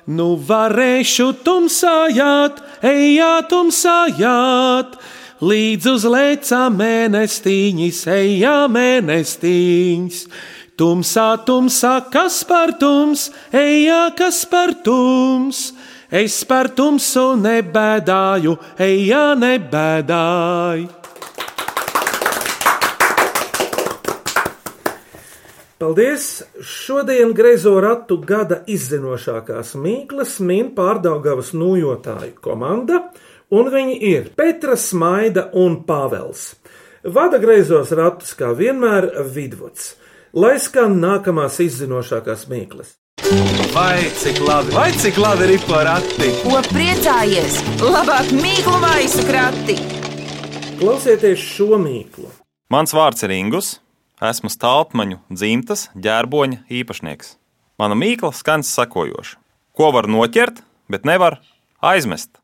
Nu 0.06 0.36
varēšu 0.38 1.32
tumsājāt, 1.42 2.62
ejā 2.86 3.34
tumsājāt, 3.50 4.94
līdz 5.39 5.86
uz 5.93 6.05
lēcā 6.10 6.65
mēnestīņas, 6.75 8.00
ejā 8.12 8.55
mēnestīņas. 8.72 10.24
Tumsā, 10.79 11.29
tumsā, 11.43 11.96
kas 12.12 12.43
par 12.48 12.75
tums, 12.79 13.29
ejā, 13.51 14.05
kas 14.15 14.46
par 14.48 14.77
tums. 14.84 15.74
Es 16.10 16.39
par 16.48 16.72
tumsu 16.74 17.36
nebēdāju, 17.38 18.55
ejā, 18.81 19.25
nebēdāju. 19.38 20.88
Paldies! 25.79 26.24
Šodien 26.60 27.29
greizo 27.31 27.77
ratu 27.79 28.17
gada 28.19 28.58
izzinošākās 28.67 29.77
mīklas 29.79 30.34
min 30.43 30.74
pārdaugavas 30.75 31.53
nojotāju 31.55 32.34
komanda, 32.43 32.98
un 33.51 33.72
viņi 33.74 33.98
ir 34.12 34.29
Petra, 34.38 34.75
Smaida 34.77 35.50
un 35.53 35.82
Pāvels. 35.86 36.56
Vada 37.03 37.39
greizos 37.39 37.91
ratus 37.96 38.36
kā 38.36 38.53
vienmēr 38.56 39.12
vidvuds. 39.34 39.96
lai 40.34 40.60
skan 40.62 41.00
nākamās 41.01 41.60
izzinošākās 41.63 42.48
mīklas. 42.51 42.94
Vai 43.74 44.10
cik 44.22 44.39
labi, 44.46 44.74
vai 44.74 44.91
cik 44.94 45.18
labi 45.18 45.48
ir 45.56 45.63
porakti? 45.68 46.29
Ko 46.44 46.62
priecājies? 46.70 47.60
Labāk 47.82 48.32
mīklu 48.38 48.77
maisu 48.82 49.25
krati! 49.27 49.77
Klausieties 50.79 51.41
šo 51.44 51.77
mīklu. 51.82 52.29
Mans 52.72 52.94
vārds 52.96 53.25
ir 53.25 53.34
Ingus. 53.36 53.79
Esmu 54.20 54.51
stāvmaņu 54.51 55.22
dzimtas 55.32 55.88
ģērboņa 55.96 56.65
īpašnieks. 56.68 57.36
Mana 57.79 57.96
mīkla 57.96 58.34
skan 58.36 58.65
sakojoši: 58.68 59.38
Ko 59.75 59.91
var 59.96 60.10
noķert, 60.12 60.60
bet 60.91 61.08
nevar 61.08 61.39
aizmest? 61.79 62.38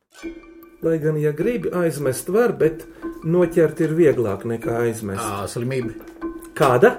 Lai 0.85 0.99
gan, 1.01 1.15
ja 1.17 1.31
gribi 1.33 1.71
aizmest, 1.73 2.27
var, 2.29 2.51
bet 2.59 2.83
noķert 3.25 3.79
ir 3.81 3.95
vieglāk 3.97 4.43
nekā 4.45 4.75
aizmest. 4.83 5.23
Ā, 5.25 5.47
Slimība. 5.49 5.95
Kāda? 6.57 6.91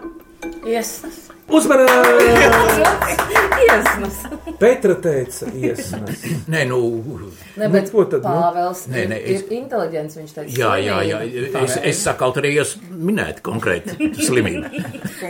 Iesnas. 0.67 1.21
Uzmanīgi! 1.47 2.49
Iesnas. 3.67 4.17
Petra 4.59 4.97
teica, 5.03 5.47
iesnas. 5.55 6.25
Nē, 6.53 6.65
nu, 6.67 6.81
Ne, 7.57 7.69
Nu, 7.69 7.71
bet 7.73 7.93
ko 7.95 8.03
tad, 8.11 8.27
nu? 8.27 8.33
Pāvels 8.35 8.83
Nē, 8.91 9.05
nē, 9.13 9.21
es- 9.23 9.45
ir 9.47 9.55
inteliģents, 9.61 10.19
viņš 10.19 10.35
teica. 10.41 10.51
jā, 10.59 10.73
jā, 10.83 10.99
jā. 11.07 11.21
slimība. 11.23 11.63
Es, 11.63 11.77
es 11.93 12.03
saku, 12.05 12.19
kaut 12.25 12.41
arī 12.43 12.51
jūs 12.57 12.75
minējat 12.91 13.39
konkrēti 13.47 14.11
slimību. 14.27 14.83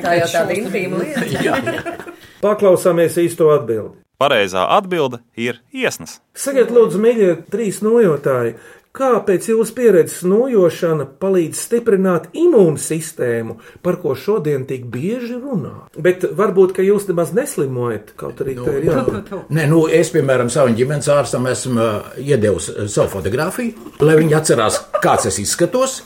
Tā 0.03 0.17
jau 0.23 0.33
tāda 0.33 0.57
intīma 0.57 1.01
lieta. 1.05 1.29
Jā, 1.45 1.61
jā. 1.61 1.95
Paklausāmies 2.43 3.21
īsto 3.23 3.53
atbildi. 3.55 4.01
Pareizā 4.17 4.63
atbilde 4.73 5.21
ir 5.37 5.61
iesnas. 5.77 6.23
Sakiet, 6.37 6.71
lūdzu, 6.73 7.01
mīļie 7.03 7.33
trīs 7.53 7.83
nojotāji, 7.85 8.55
kā 8.97 9.11
pēc 9.27 9.51
jūsu 9.51 9.75
pieredzes 9.77 10.23
nojošana 10.25 11.05
palīdz 11.21 11.61
stiprināt 11.67 12.31
imūnsistēmu, 12.37 13.59
par 13.85 13.99
ko 14.01 14.15
šodien 14.17 14.65
tik 14.69 14.87
bieži 14.93 15.37
runā. 15.37 15.75
Bet 16.01 16.25
varbūt, 16.39 16.73
ka 16.79 16.87
jūs 16.87 17.11
nemaz 17.11 17.35
neslimojat, 17.37 18.15
kaut 18.17 18.41
arī 18.45 18.57
tā 18.57 18.79
ir 18.79 18.89
jābūt. 18.89 19.35
Nē, 19.53 19.69
nu, 19.73 19.85
es, 20.01 20.15
piemēram, 20.17 20.49
savam 20.53 20.79
ģimenes 20.79 21.13
ārstam 21.13 21.53
esmu 21.53 21.77
uh, 21.77 22.11
iedevis 22.17 22.71
uh, 22.73 22.83
savu 22.89 23.19
fotografiju, 23.19 23.93
lai 24.01 24.17
viņi 24.23 24.41
atcerās, 24.41 24.81
kāds 25.05 25.29
es 25.29 25.43
izskatos. 25.45 26.01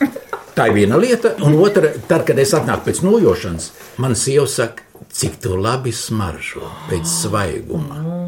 Tā 0.51 0.67
ir 0.67 0.81
viena 0.81 0.99
lieta, 0.99 1.37
un 1.47 1.55
otra, 1.63 1.93
tad, 2.11 2.25
kad 2.27 2.39
es 2.43 2.51
atnāku 2.57 2.89
pēc 2.89 3.05
nojošanas, 3.07 3.71
man 4.03 4.19
sieva 4.19 4.49
saka, 4.51 4.90
cik 5.09 5.41
tu 5.41 5.57
labi 5.57 5.91
smaržo 5.95 6.69
pēc 6.89 7.07
svaiguma. 7.09 8.21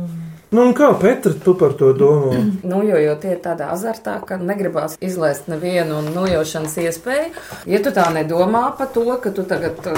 Nu, 0.53 0.67
kā 0.77 0.91
Petra, 1.01 1.33
tu 1.33 1.55
par 1.57 1.73
to 1.77 1.89
domā? 1.97 2.37
Nu, 2.69 2.83
jo, 2.85 2.97
jo 3.01 3.15
tie 3.17 3.31
ir 3.33 3.39
tādā 3.41 3.71
azartā, 3.73 4.19
ka 4.21 4.37
negribās 4.37 4.99
izlaist 5.01 5.49
nevienu 5.49 6.03
nojošanas 6.13 6.75
iespēju. 6.83 7.31
Ja 7.69 7.79
tu 7.81 7.93
tā 7.95 8.05
nedomā 8.13 8.67
par 8.77 8.91
to, 8.93 9.07
ka 9.23 9.33
tu 9.33 9.47
tagad 9.49 9.81
uh, 9.89 9.97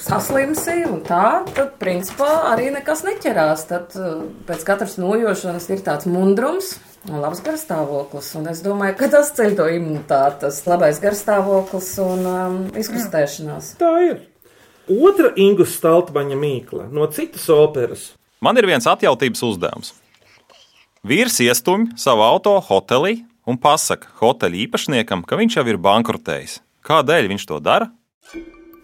saslimsi 0.00 0.78
un 0.88 1.02
tā, 1.04 1.42
tad 1.52 1.76
principā 1.82 2.30
arī 2.54 2.70
nekas 2.72 3.04
neķerās. 3.04 3.66
Tad 3.68 3.98
uh, 4.00 4.24
pēc 4.48 4.64
katras 4.72 4.96
nojošanas 5.00 5.68
ir 5.68 5.84
tāds 5.84 6.08
mundrums. 6.08 6.78
Un 7.08 7.20
labs 7.20 7.40
garstāvoklis, 7.40 8.26
un 8.36 8.50
es 8.50 8.58
domāju, 8.60 8.98
ka 8.98 9.08
tas 9.12 9.30
ceļ 9.36 9.54
to 9.56 9.68
imunitāti, 9.72 10.42
tas 10.42 10.58
labais 10.68 11.00
garstāvoklis 11.00 11.94
un 12.04 12.28
um, 12.28 12.58
izkustēšanās. 12.76 13.72
Tā 13.80 13.94
ir. 14.04 14.29
Otra 14.90 15.30
Ingus 15.38 15.76
Staltmaņa 15.78 16.36
mīkla 16.38 16.88
no 16.90 17.06
citas 17.14 17.46
operas. 17.54 18.10
Man 18.42 18.58
ir 18.58 18.66
viens 18.66 18.88
atjautības 18.88 19.42
uzdevums. 19.46 19.92
Vīrs 21.06 21.38
iestumj 21.44 21.92
savu 22.00 22.24
auto 22.26 22.56
hotelī 22.66 23.20
un 23.48 23.58
pasaka 23.60 24.10
hoteļa 24.20 24.64
īpašniekam, 24.66 25.22
ka 25.24 25.38
viņš 25.40 25.60
jau 25.60 25.66
ir 25.70 25.78
bankrotējis. 25.80 26.58
Kādēļ 26.86 27.30
viņš 27.32 27.46
to 27.48 27.60
dara? 27.62 27.90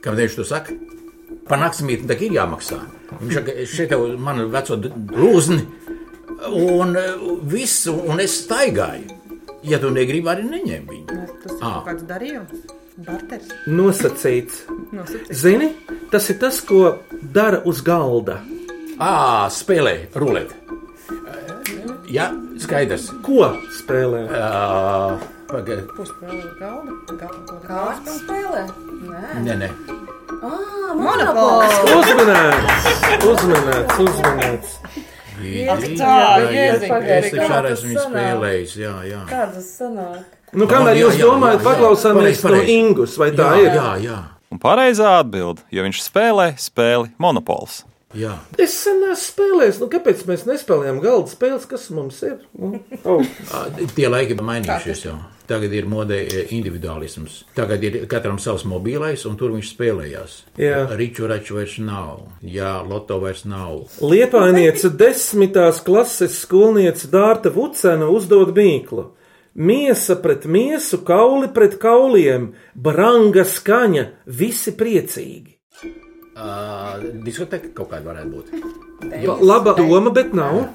Kādēļ 0.05 0.23
viņš 0.29 0.39
to 0.39 0.47
saka? 0.47 0.77
Par 1.47 1.61
naktsmītni 1.63 2.09
tā 2.09 2.17
ir 2.23 2.37
jāmaksā. 2.37 2.79
Viņš 3.21 3.69
šeit 3.71 3.93
jau 3.95 4.01
man 4.21 4.43
ir 4.43 4.51
veco 4.53 4.79
lūzni, 4.79 5.61
un 6.53 6.97
uh, 6.97 7.29
viss, 7.51 7.87
un 7.91 8.23
es 8.23 8.41
staigāju. 8.45 9.15
Ja 9.67 9.81
tu 9.83 9.91
negribi, 9.91 10.29
arī 10.31 10.47
neņem 10.47 10.89
viņu. 10.91 11.21
Tas 11.43 11.55
ir 11.57 11.63
kaut 11.63 11.87
kāds 11.89 12.07
darījums, 12.07 12.76
barteris. 12.97 13.53
Nosacīts. 13.67 14.63
Nosacīts. 14.93 15.33
Zini, 15.43 15.71
tas 16.13 16.29
ir 16.33 16.39
tas, 16.43 16.61
ko 16.65 16.99
dara 17.35 17.63
uz 17.69 17.83
galda. 17.87 18.41
Ā, 18.97 19.49
spēlē, 19.53 19.97
rulēt. 20.17 20.55
Jā, 22.09 22.31
skaidrs. 22.63 23.11
Ko 23.27 23.51
spēlē? 23.75 24.27
Uh, 24.31 25.19
Pagaid, 25.51 25.85
Puspēlē 25.95 26.47
galda. 26.59 26.95
galda. 27.21 27.57
Kāds 27.67 28.17
spēlē? 28.21 28.63
Nē, 29.07 29.43
nē, 29.47 29.57
nē. 29.63 29.69
ah, 30.43 30.95
Monopols. 30.99 31.77
Uzmanīts, 31.97 32.89
uzmanīts, 33.31 34.01
uzmanīts. 34.07 34.79
Jā, 35.37 35.77
es 35.77 37.35
esmu 37.37 37.91
viņu 37.91 38.01
sanāk? 38.01 38.09
spēlējis. 38.09 38.77
Jā, 38.81 38.95
jā. 39.07 39.21
kādas 39.31 39.69
sanāk? 39.77 40.36
Nu, 40.57 40.67
kamēr 40.71 40.97
jūs 41.03 41.19
jā, 41.19 41.27
domājat, 41.29 41.59
jā, 41.59 41.63
jā. 41.63 41.67
paklausāmies 41.69 42.41
Pareizi, 42.41 42.65
no. 42.73 42.79
Ingus, 42.89 43.19
vai 43.21 43.29
tā 43.37 43.51
jā, 43.59 43.67
ir? 43.67 43.77
jā, 43.77 43.91
jā. 44.07 44.17
Un 44.55 44.61
pareizā 44.63 45.19
atbilde, 45.21 45.65
jo 45.75 45.85
viņš 45.85 46.01
spēlē 46.07 46.49
spēli 46.63 47.11
Monopols. 47.21 47.83
jā. 48.17 48.33
Es 48.57 48.73
sen 48.87 49.03
esmu 49.05 49.21
spēlējis, 49.27 49.81
nu 49.83 49.89
kāpēc 49.93 50.23
mēs 50.29 50.47
nespēlējam 50.49 51.01
galda 51.05 51.33
spēles, 51.35 51.67
kas 51.69 51.89
mums 51.93 52.23
ir? 52.25 52.39
Nu, 52.57 52.79
oh. 53.11 53.21
Ā, 53.53 53.67
Tie 53.97 54.09
laiki 54.09 54.37
ir 54.39 54.45
mainījušies 54.47 55.03
jau. 55.11 55.17
Tagad 55.47 55.71
ir 55.79 55.85
modē 55.87 56.17
e, 56.27 56.41
individuālisms. 56.57 57.45
Tagad 57.55 57.85
ir 57.87 57.99
katram 58.11 58.41
savs 58.43 58.65
mobilais, 58.67 59.23
un 59.29 59.37
tur 59.39 59.53
viņš 59.55 59.69
spēlējās. 59.77 60.33
Jā. 60.59 60.81
Riču 60.99 61.29
raču 61.31 61.61
vairs 61.61 61.77
nav. 61.79 62.25
Jā, 62.43 62.73
loto 62.83 63.21
vairs 63.23 63.45
nav. 63.47 63.85
Liepainieca 64.03 64.91
desmitās 64.91 65.79
klases 65.87 66.41
skolniece 66.43 67.07
Dārta 67.13 67.53
Vucena 67.55 68.09
uzdod 68.11 68.57
mīklu. 68.57 69.13
Miesa 69.57 70.17
pret 70.21 70.45
miesu, 70.45 70.99
kauli 71.09 71.49
pret 71.49 71.79
kauliem, 71.81 72.51
branga 72.75 73.45
skaņa, 73.49 74.03
visi 74.29 74.75
priecīgi. 74.77 75.55
Uh, 76.37 77.01
diskoteka 77.25 77.71
kaut 77.73 77.89
kāda 77.95 78.11
varētu 78.11 78.29
būt. 78.35 78.51
Ba- 79.25 79.39
Laba 79.41 79.73
doma, 79.79 80.11
bet 80.13 80.35
nav. 80.37 80.67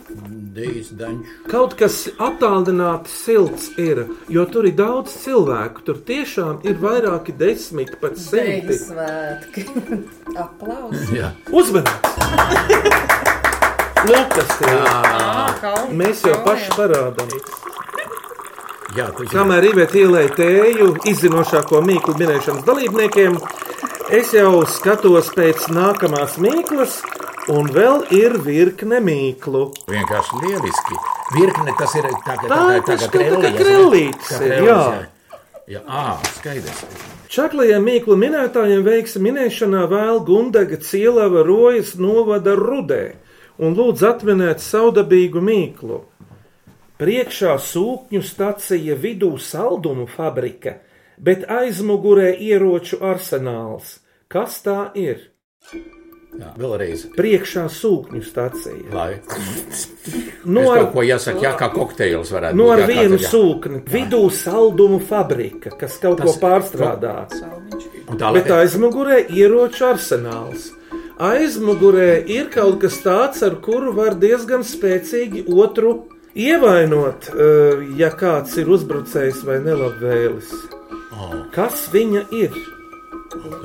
Dančs. 0.52 0.90
Kaut 1.48 1.78
kas 1.80 2.00
attālināti 2.20 3.08
silts 3.14 3.70
ir, 3.80 4.02
jo 4.28 4.44
tur 4.52 4.66
ir 4.68 4.74
daudz 4.76 5.14
cilvēku. 5.22 5.86
Tur 5.88 6.02
tiešām 6.10 6.66
ir 6.68 6.76
vairāki 6.82 7.32
desmit, 7.38 7.94
pat 8.02 8.18
simti. 8.20 8.76
Svētki. 8.82 9.64
Aplausi. 10.44 11.22
Uzmanības! 11.54 12.18
Lukas, 14.10 14.50
tie 14.58 14.74
ir. 14.74 14.86
Mēs 16.02 16.26
jau 16.26 16.36
paši 16.44 16.74
parādām. 16.74 17.30
Jā. 18.98 19.08
Kamēr 19.32 19.70
Iveta 19.70 20.00
ielēja 20.02 20.34
tēju 20.36 20.88
izzinošāko 21.08 21.80
mīklu 21.86 22.16
minēšanas 22.20 22.66
dalībniekiem, 22.68 23.38
es 24.12 24.34
jau 24.36 24.66
skatos 24.68 25.30
pēc 25.36 25.70
nākamās 25.72 26.36
mīklas, 26.44 26.98
un 27.54 27.72
vēl 27.72 28.04
ir 28.16 28.36
virkne 28.44 29.00
mīklu. 29.04 29.70
Vienkārši 29.92 30.42
lieliski. 30.44 31.00
Virkne 31.38 31.78
tas 31.80 31.96
ir 31.96 32.10
tā, 32.26 32.36
ka 32.36 32.52
Tā 32.52 32.60
ir 32.76 32.84
tā, 32.84 32.92
taču 32.92 33.10
kā 33.14 33.24
tā 33.32 33.40
kā 33.40 33.54
kā 33.56 34.44
ir, 34.44 34.58
jā. 34.68 34.84
Jā, 35.72 35.80
ā, 35.88 36.06
skaidrs. 36.36 36.84
Čaklajiem 37.32 37.86
mīklu 37.88 38.18
minētājiem 38.20 38.84
veiksa 38.84 39.22
minēšanā 39.24 39.86
vēl 39.88 40.20
Gundaga 40.28 40.82
cielava 40.84 41.46
rojas 41.48 41.94
novada 41.96 42.58
rudē, 42.60 43.14
un 43.56 43.78
lūdzu 43.78 44.10
atminēt 44.10 44.60
saudabīgu 44.60 45.40
mīklu. 45.40 46.02
Priekšā 47.02 47.56
sūkņu 47.58 48.22
stacija, 48.22 48.94
vidū 48.94 49.32
saldumu 49.42 50.06
fabrika, 50.06 50.76
bet 51.18 51.48
aizmugurē 51.50 52.30
ieroču 52.38 53.00
arsenāls. 53.02 53.96
Kas 54.30 54.60
tā 54.62 54.92
ir? 54.94 55.32
Jā, 56.32 56.52
vēlreiz. 56.62 57.08
Priekšā 57.18 57.64
sūkņu 57.74 58.22
stacija. 58.24 58.92
Lai. 58.94 59.18
No 60.46 60.62
es 60.62 60.70
ar, 60.70 60.84
kaut 60.86 60.94
ko 60.94 61.04
jāsaka, 61.08 61.42
jā, 61.44 61.56
kā 61.58 61.72
kokteils 61.74 62.32
varētu 62.32 62.60
no 62.62 62.70
būt. 62.70 62.76
ar 62.76 62.84
jā, 62.84 62.86
kā 62.86 62.94
vienu 62.94 63.18
jā. 63.20 63.32
sūkni, 63.34 63.82
vidū 63.98 64.22
saldumu 64.38 65.02
fabrika, 65.10 65.74
kas 65.82 65.98
kaut 65.98 66.22
Tas- 66.22 66.30
ko 66.30 66.38
pārstrādā. 66.46 67.16
Un 68.08 68.22
tālāk. 68.22 68.44
Bet 68.44 68.54
aizmugurē 68.62 69.26
ieroču 69.28 69.90
arsenāls. 69.90 70.70
Aizmugurē 71.22 72.24
ir 72.30 72.48
kaut 72.54 72.80
kas 72.82 73.02
tāds, 73.02 73.42
ar 73.42 73.58
kuru 73.62 73.92
var 73.94 74.16
diezgan 74.16 74.64
spēcīgi 74.66 75.48
otru 75.50 76.11
ievainot, 76.36 77.30
eh, 77.30 77.82
ja 77.98 78.10
kāds 78.10 78.58
ir 78.58 78.70
uzbrucējs 78.72 79.44
vai 79.48 79.60
nelabvēlis. 79.64 80.52
Kas 81.54 81.88
viņa 81.92 82.24
ir? 82.34 82.56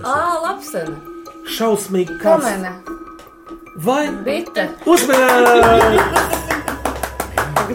Ā, 0.02 0.16
lapsene. 0.42 0.96
Šausmīgi 1.46 2.18
kas? 2.20 2.42
Kamene. 2.42 2.72
Vai 3.76 4.09
Bite. 4.24 4.68
uzmanīgi? 4.87 6.52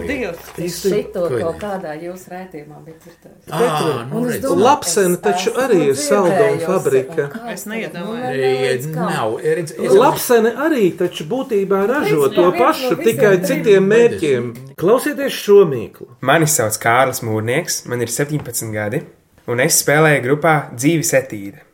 Dievs. 0.07 0.49
Īsti- 0.57 0.91
Šito 0.91 1.23
kaut 1.29 1.57
kādā 1.61 1.93
jūsu 1.99 2.29
rētījumā 2.31 2.77
bija 2.85 2.97
dzirdējis. 3.03 3.51
Ah, 3.51 4.05
nu, 4.11 4.21
es 4.29 5.19
taču 5.21 5.53
arī 5.57 5.79
ir 5.89 5.95
saldu 5.95 6.31
un 6.31 6.37
dzirdējusi, 6.37 6.65
fabrika. 6.65 7.25
Es 7.53 7.65
neiedomājos. 7.65 8.85
nu, 8.85 8.93
kam. 8.93 9.09
Nav, 9.11 9.97
Lapsene 10.01 10.53
arī 10.67 10.91
taču 10.97 11.25
būtībā 11.31 11.81
ražo 11.89 12.29
to 12.35 12.51
pašu, 12.57 12.95
tikai 13.03 13.33
citiem 13.45 13.87
mērķiem. 13.89 14.51
Klausieties 14.77 15.33
šo 15.33 15.65
mīklu. 15.69 16.07
Mani 16.21 16.45
sauc 16.47 16.77
Kārlis 16.81 17.21
Mūrnieks, 17.25 17.85
man 17.87 18.01
ir 18.01 18.07
17 18.07 18.71
gadi, 18.73 19.01
un 19.47 19.59
es 19.59 19.81
spēlēju 19.83 20.23
grupā 20.27 20.55
Dzīves 20.75 21.13
etīde. 21.21 21.65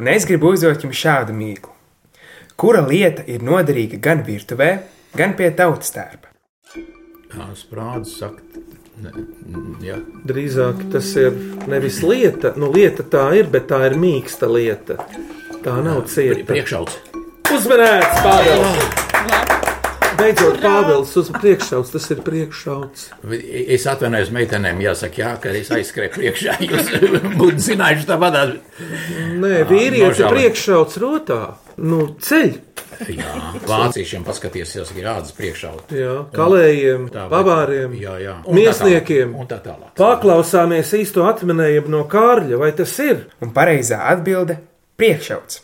Un 0.00 0.08
es 0.08 0.24
gribu 0.26 0.52
uzdot 0.52 0.82
jums 0.82 0.98
šādu 0.98 1.32
mīklu. 1.36 1.70
Kura 2.56 2.82
lieta 2.86 3.22
ir 3.26 3.40
noderīga 3.40 4.00
gan 4.00 4.22
virtuvē, 4.26 4.78
gan 5.16 5.34
pie 5.38 5.50
tautas 5.50 5.90
tērpa? 5.94 6.31
Sprādzu 7.58 8.16
sakt. 8.16 8.58
Ne, 9.02 9.10
jā. 9.82 9.96
Drīzāk 10.28 10.84
tas 10.92 11.08
ir 11.18 11.34
nevis 11.70 12.02
lieta, 12.04 12.52
nu 12.60 12.68
lieta 12.72 13.02
tā 13.02 13.24
ir, 13.38 13.48
bet 13.50 13.70
tā 13.72 13.80
ir 13.88 13.96
mīksta 13.98 14.50
lieta. 14.50 15.00
Tā 15.62 15.78
nav 15.82 16.04
cieta. 16.12 16.44
Priekšauts. 16.48 17.00
Uzmanēts, 17.52 18.20
Pāvils! 18.24 19.02
Beidzot, 20.22 20.58
Pāvils 20.62 21.12
uz 21.18 21.30
priekšauts, 21.34 21.90
tas 21.94 22.04
ir 22.14 22.20
priekšauts. 22.22 23.08
Es 23.74 23.86
atvainojos 23.90 24.30
meitenēm, 24.34 24.82
jāsaka, 24.84 25.18
jā, 25.18 25.30
ka 25.42 25.54
es 25.56 25.72
aizskrēju 25.74 26.12
priekšā. 26.14 26.56
Jūs 26.68 26.92
būtu 27.40 27.64
zinājuši 27.70 28.08
tā 28.08 28.18
vadā. 28.22 28.44
Nē, 29.42 29.64
vīrietis 29.70 30.22
priekšauts 30.22 31.00
rotā. 31.02 31.40
Nu, 31.76 32.16
ceļ, 32.20 32.52
Jā, 33.08 33.30
vāciešiem 33.66 34.22
paskaties, 34.26 34.74
jāsaka, 34.76 34.98
ir 35.00 35.06
ādas 35.10 35.32
priekšauts. 35.34 35.88
jā, 35.96 36.12
kalējiem, 36.34 37.08
Tā, 37.10 37.24
pavāriem, 37.32 37.94
Jā, 37.98 38.18
jā. 38.20 38.34
Un 38.44 38.52
tā 38.52 38.58
miesniekiem. 38.60 39.34
Un 39.34 39.46
tā 39.50 39.58
tālāk. 39.64 39.94
Paklausāmies 39.96 40.92
īsto 41.00 41.24
atminējumu 41.26 41.88
no 41.88 42.04
Kārļa, 42.04 42.58
vai 42.60 42.70
tas 42.76 42.92
ir? 43.02 43.26
Un 43.40 43.50
pareizā 43.50 43.98
atbilde- 44.12 44.58
priekšauts. 45.00 45.62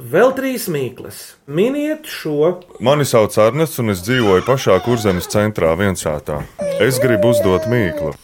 Vēl 0.00 0.32
trīs 0.32 0.68
mīklas. 0.72 1.34
Miniet 1.46 2.06
šo. 2.08 2.62
Mani 2.80 3.04
sauc 3.04 3.36
Arnests, 3.36 3.78
un 3.82 3.90
es 3.90 4.00
dzīvoju 4.00 4.46
pašā 4.46 4.78
kurzemes 4.80 5.26
centrā, 5.28 5.74
viensētā. 5.76 6.42
Es 6.80 6.98
gribu 6.98 7.34
uzdot 7.34 7.66
mīklu. 7.68 8.14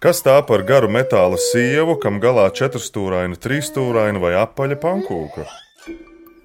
Kas 0.00 0.20
tā 0.22 0.46
par 0.46 0.62
garu 0.62 0.86
metāla 0.88 1.38
sievu, 1.38 1.96
kam 2.00 2.20
galā 2.20 2.50
četrstūraina, 2.52 3.38
trīsstūraina 3.38 4.20
vai 4.20 4.34
apaļa 4.34 4.76
pankūka? 4.82 5.46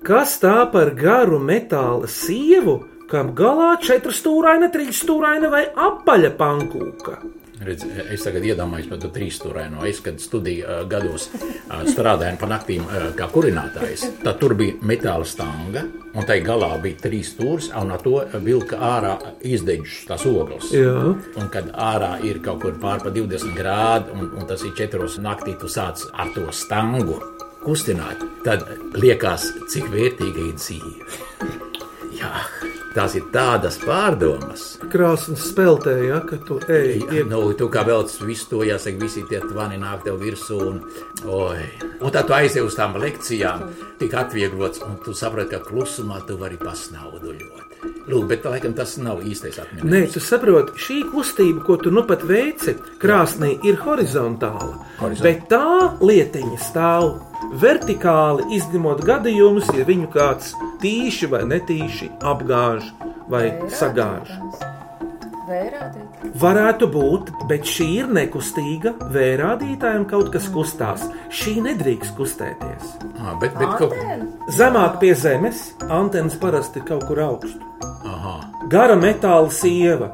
Kas 0.04 0.34
tā 0.36 0.66
par 0.68 0.90
garu 1.00 1.38
metāla 1.40 2.10
sievu, 2.12 2.74
kam 3.08 3.30
galā 3.38 3.78
četrstūraina, 3.80 4.68
trīsstūraina 4.74 5.48
vai 5.48 5.62
apaļa 5.80 6.32
pankūka? 6.36 7.14
Redz, 7.64 7.86
es 8.12 8.26
tagad 8.26 8.44
iedomājos 8.44 8.90
par 8.92 9.00
to 9.00 9.08
trīsstūraino. 9.16 9.86
Es, 9.88 10.02
kad 10.04 10.20
studiju 10.20 10.66
uh, 10.66 10.82
gados 10.92 11.30
uh, 11.32 11.86
strādāju 11.88 12.36
pa 12.42 12.50
naktīm 12.52 12.84
uh, 12.84 13.06
kā 13.16 13.30
kurinātājs, 13.32 14.04
tad 14.26 14.42
tur 14.42 14.58
bija 14.60 14.76
metāla 14.84 15.24
stanga, 15.24 15.86
un 16.12 16.28
tai 16.28 16.42
galā 16.44 16.74
bija 16.84 17.00
trīs 17.06 17.32
stūris, 17.38 17.70
un 17.80 17.96
ar 17.96 18.04
to 18.04 18.18
vilka 18.44 18.82
ārā 18.84 19.14
izdeģus 19.40 20.02
tās 20.10 20.28
ogles. 20.28 20.74
Jā. 20.76 21.14
Un 21.40 21.48
kad 21.54 21.72
ārā 21.72 22.18
ir 22.28 22.44
kaut 22.44 22.60
kur 22.66 22.76
pār 22.82 23.06
pa 23.06 23.14
20 23.16 23.56
grādi, 23.56 24.12
un, 24.18 24.34
un 24.36 24.52
tas 24.52 24.68
ir 24.68 24.76
četros 24.76 25.16
naktī, 25.24 25.56
tu 25.56 25.72
sāc 25.72 26.04
ar 26.12 26.36
to 26.36 26.50
stangu 26.52 27.22
kustināt, 27.66 28.24
tad 28.46 28.66
liekas, 29.00 29.50
cik 29.72 29.90
vērtīga 29.94 30.48
ir 30.50 30.56
dzīve. 30.60 31.08
Jā, 32.20 32.30
tās 32.94 33.16
ir 33.18 33.24
tādas 33.34 33.80
pārdomas. 33.82 34.66
Krāsnes 34.94 35.42
spēlē, 35.50 35.96
ja, 36.08 36.20
ka 36.28 36.38
tu 36.46 36.60
ej. 36.70 37.02
Ja, 37.10 37.24
nu, 37.28 37.40
tu 37.58 37.66
kā 37.74 37.82
vēl 37.88 38.06
visu 38.28 38.52
to 38.52 38.62
jāsaka, 38.68 39.02
visi 39.02 39.24
tie 39.32 39.42
tvani 39.42 39.80
nāk 39.82 40.06
tev 40.06 40.20
virsū. 40.22 40.60
Un, 40.62 40.78
oi. 41.26 41.66
un 42.00 42.14
tad 42.14 42.30
tu 42.30 42.36
aizies 42.38 42.62
uz 42.64 42.78
tām 42.78 42.96
lekcijām, 43.02 43.66
tik 44.00 44.14
atvieglots, 44.22 44.84
un 44.86 45.00
tu 45.04 45.16
saproti, 45.18 45.56
ka 45.56 45.64
klusumā 45.66 46.22
tu 46.28 46.38
vari 46.40 46.60
pasnauduļot. 46.62 47.70
Lūk, 48.08 48.28
bet 48.30 48.46
laikam 48.48 48.74
tas 48.76 48.94
nav 49.02 49.22
īstais 49.26 49.58
atminējums. 49.64 49.92
Nē, 49.92 50.02
tu 50.14 50.22
saproti, 50.24 50.78
šī 50.86 51.02
kustība, 51.12 51.64
ko 51.66 51.78
tu 51.82 51.92
nu 51.92 52.04
pat 52.08 52.24
veici, 52.28 52.76
krāsnī 53.02 53.56
ir 53.68 53.80
horizontāla. 53.84 54.76
Horizont- 55.02 55.24
Bet 55.26 55.48
tā 55.52 55.98
lietiņa 56.04 56.60
stāv 56.62 57.10
vertikāli, 57.62 58.48
izņemot 58.58 59.04
gadījumus, 59.08 59.72
ja 59.78 59.86
viņu 59.88 60.10
kāds 60.14 60.54
tīši 60.84 61.30
vai 61.32 61.44
netīši 61.50 62.12
apgāž 62.34 62.88
vai 63.30 63.48
sagāž. 63.74 64.32
Vērādīt. 65.44 66.22
Varētu 66.40 66.88
būt, 66.88 67.32
bet 67.50 67.68
šī 67.68 67.88
ir 68.00 68.12
nekustīga. 68.16 68.94
Vērādītājiem 69.12 70.06
kaut 70.08 70.32
kas 70.34 70.48
kustās. 70.54 71.04
Šī 71.36 71.58
nedrīkst 71.66 72.16
kustēties. 72.16 72.94
Ah, 73.20 73.36
bet, 73.42 73.58
bet 73.60 73.76
kaut. 73.82 73.98
Zemāk 74.56 75.02
pie 75.04 75.12
zemes 75.20 75.74
antenas 75.92 76.40
parasti 76.40 76.80
ir 76.80 76.88
kaut 76.88 77.04
kur 77.10 77.20
augstu. 77.26 77.60
Aha. 78.08 78.38
Gara 78.72 78.96
metāla 78.96 79.52
sieva. 79.52 80.14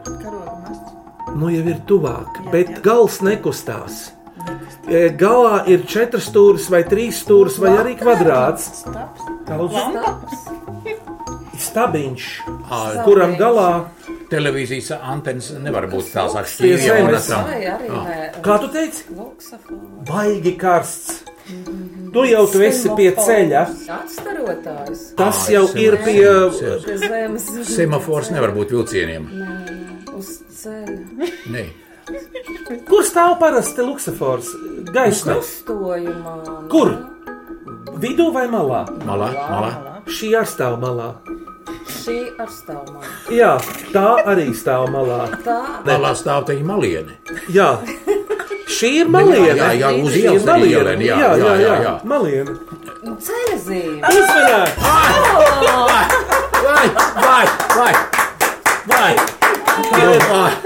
Nu 1.37 1.51
jau 1.53 1.65
ir 1.69 1.77
tuvāk, 1.85 2.41
bet 2.49 2.79
gals 2.85 3.21
nekustās. 3.21 4.07
E, 4.89 5.09
Galā 5.13 5.63
ir 5.69 5.83
četras 5.85 6.29
stūris, 6.31 6.69
vai 6.73 6.81
trīs 6.87 7.19
stūris, 7.23 7.59
vai 7.61 7.75
arī 7.77 7.95
kvadrāts. 7.99 8.83
Tāds 9.45 9.75
stabiņš, 11.59 12.25
Ah, 12.71 13.01
kuram 13.05 13.33
galā, 13.39 13.69
televīzijas 14.31 14.91
antenas 15.01 15.49
nevar 15.61 15.87
būt 15.91 16.11
tās 16.13 16.33
Pie 16.33 16.75
aktīvas. 16.75 16.85
zemes. 16.85 17.29
Vai 17.29 17.65
arī 17.65 17.89
nē. 17.89 18.41
kā 18.45 18.59
tu 18.61 18.67
teici, 18.73 19.03
Luksafons. 19.17 20.05
baigi 20.07 20.55
karsts. 20.57 21.23
Tu 22.13 22.23
jau 22.29 22.45
tu 22.51 22.59
esi 22.61 22.89
pie 22.95 23.11
ceļa. 23.11 23.63
Atstarotājs. 23.89 25.15
Tas 25.17 25.47
Ah, 25.47 25.51
jau 25.51 25.63
es 25.65 25.75
ir 25.75 25.97
pie. 25.97 26.21
Pie 26.85 26.97
zemes. 26.97 27.45
Semafors 27.65 28.29
nevar 28.31 28.51
būt 28.53 28.69
vilcieniem. 28.69 29.25
Nē, 29.33 30.13
uz 30.15 30.29
ceļa. 30.61 31.29
Nē, 31.49 31.65
Kur 32.89 33.05
stāv 33.05 33.37
parasti 33.41 33.85
luksafors? 33.85 34.49
Gaisma. 34.93 35.37
Krustojumā. 35.37 36.35
Kur? 36.71 36.95
Vidū 37.99 38.29
vai 38.33 38.47
malā? 38.49 38.85
malā, 39.05 39.29
malā. 39.49 39.71
Šī 40.09 40.31
ar 40.39 40.47
stāv 40.49 40.79
malā. 40.81 41.11
Šī 41.89 42.17
ar 42.39 42.49
stāvmā. 42.53 43.01
Jā, 43.33 43.51
tā 43.93 44.07
arī 44.29 44.49
stāv 44.57 44.87
malā. 44.93 45.27
Tā. 45.45 45.59
Malā 45.85 46.13
stāv 46.17 46.47
te 46.49 46.57
maliene. 46.63 47.19
Jā. 47.53 47.71
Šī 48.69 48.91
ir 49.03 49.09
maliene. 49.11 49.57
Jā, 49.57 49.71
jā, 49.81 49.89
uz 50.03 50.15
ielas 50.17 50.45
maliene. 50.47 50.95
jā, 51.03 51.17
jā, 51.17 51.31
jā, 51.41 51.55
jā, 51.63 51.73
jā. 51.85 51.95
Maliene. 52.09 52.55
Ceļa 53.29 53.57
zīme. 53.65 54.13
Uzmanīgi! 54.13 55.29
Vai, 56.69 56.87
vai, 57.25 57.45
vai, 57.75 57.93
vai. 58.87 59.38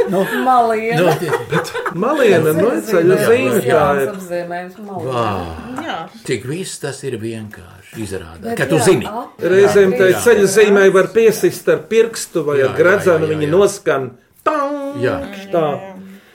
Nu, 0.09 0.25
Maliena. 0.45 1.13
nu, 1.13 1.61
Maliene, 2.03 2.53
nu, 2.57 2.69
ceļa 2.87 3.17
zīme 3.27 3.61
ir. 3.63 4.11
apzīmējums 4.13 4.77
maliena. 4.83 5.13
vā. 5.13 5.85
Jā. 5.85 5.97
Cik 6.27 6.45
viss 6.49 6.79
tas 6.83 6.99
ir 7.07 7.17
vienkārši 7.21 8.03
izrādās. 8.03 8.43
Bet 8.49 8.57
Ka 8.61 8.67
tu 8.69 8.79
jā, 8.81 8.85
zini, 8.89 9.09
Reizēm 9.53 9.95
tai 9.97 10.11
Jā. 10.13 10.21
ceļa 10.27 10.49
zīmē 10.57 10.85
var 10.95 11.11
piesist 11.15 11.69
ar 11.73 11.83
pirkstu 11.89 12.43
vai 12.47 12.59
Jā, 12.61 12.69
ar 12.69 12.73
jā, 12.73 12.77
gredzenu, 12.81 13.29
jā, 13.31 13.37
jā, 13.39 13.47
jā. 13.47 13.51
noskan. 13.53 14.11
Tang! 14.43 15.01
Jā. 15.01 15.19
Tā. 15.53 15.67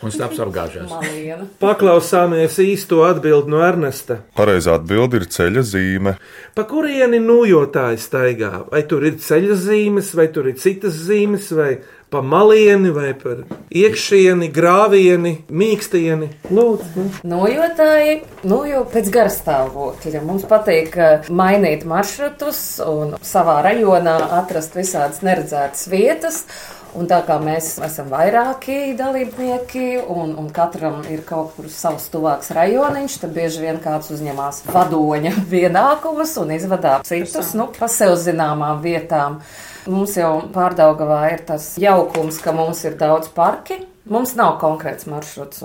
un 0.00 0.12
stāps 0.14 0.38
apgāžās. 0.38 0.88
Maliena. 0.92 1.44
Paklausāmies 1.60 2.54
īsto 2.62 3.00
atbildi 3.02 3.50
no 3.50 3.58
Ernesta. 3.66 4.20
Pareizā 4.38 4.76
atbilde 4.78 5.18
ir 5.18 5.26
ceļa 5.34 5.64
zīme. 5.66 6.12
Pa 6.54 6.62
kurieni 6.70 7.18
nūjotāji 7.24 7.98
staigā? 7.98 8.52
Vai 8.70 8.84
tur 8.86 9.02
ir 9.10 9.18
ceļa 9.18 9.56
zīmes, 9.58 10.12
vai 10.14 10.28
tur 10.30 10.46
ir 10.52 10.54
citas 10.62 10.94
zīmes, 11.08 11.50
vai 11.58 11.80
pa 12.10 12.22
malieni, 12.24 12.90
vai 12.94 13.12
par 13.18 13.42
iekšieni, 13.74 14.48
grāvieni, 14.54 15.34
mīkstieni? 15.52 16.30
Lūdzu, 16.54 17.04
Nojotāji, 17.28 18.22
nu 18.48 18.62
jau 18.68 18.84
pēc 18.88 19.10
garstāvokļa. 19.12 20.24
Mums 20.24 20.46
patīk 20.48 20.96
eh, 20.96 21.28
mainīt 21.28 21.84
maršrutus 21.88 22.62
un 22.86 23.16
savā 23.24 23.60
rajonā 23.66 24.16
atrast 24.40 24.78
visādas 24.78 25.20
neredzētas 25.26 25.88
vietas. 25.92 26.42
Un 26.96 27.08
tā 27.10 27.18
kā 27.26 27.36
mēs 27.42 27.74
esam 27.84 28.08
vairāki 28.08 28.94
dalībnieki, 28.96 30.00
un, 30.08 30.32
un 30.40 30.48
katram 30.54 31.02
ir 31.12 31.20
kaut 31.26 31.52
kur 31.56 31.68
savs 31.72 32.08
tuvāks 32.12 32.48
rajoniņš, 32.56 33.18
tad 33.22 33.34
bieži 33.36 33.64
vien 33.66 33.80
kāds 33.84 34.08
uzņemās 34.14 34.62
vadoņa 34.72 35.34
pienākumus 35.52 36.32
un 36.40 36.54
izvadā 36.56 36.98
citus 37.08 37.52
nu, 37.58 37.68
pa 37.76 37.90
sev 37.92 38.16
zināmām 38.20 38.80
vietām. 38.84 39.42
Mums 39.88 40.16
jau 40.18 40.32
pārdaugavā 40.52 41.20
ir 41.34 41.44
tas 41.48 41.74
jaukums, 41.80 42.40
ka 42.44 42.56
mums 42.56 42.82
ir 42.88 42.98
daudz 43.00 43.30
parki. 43.36 43.82
Mums 44.08 44.32
nav 44.38 44.54
konkrēts 44.60 45.04
maršruts 45.08 45.60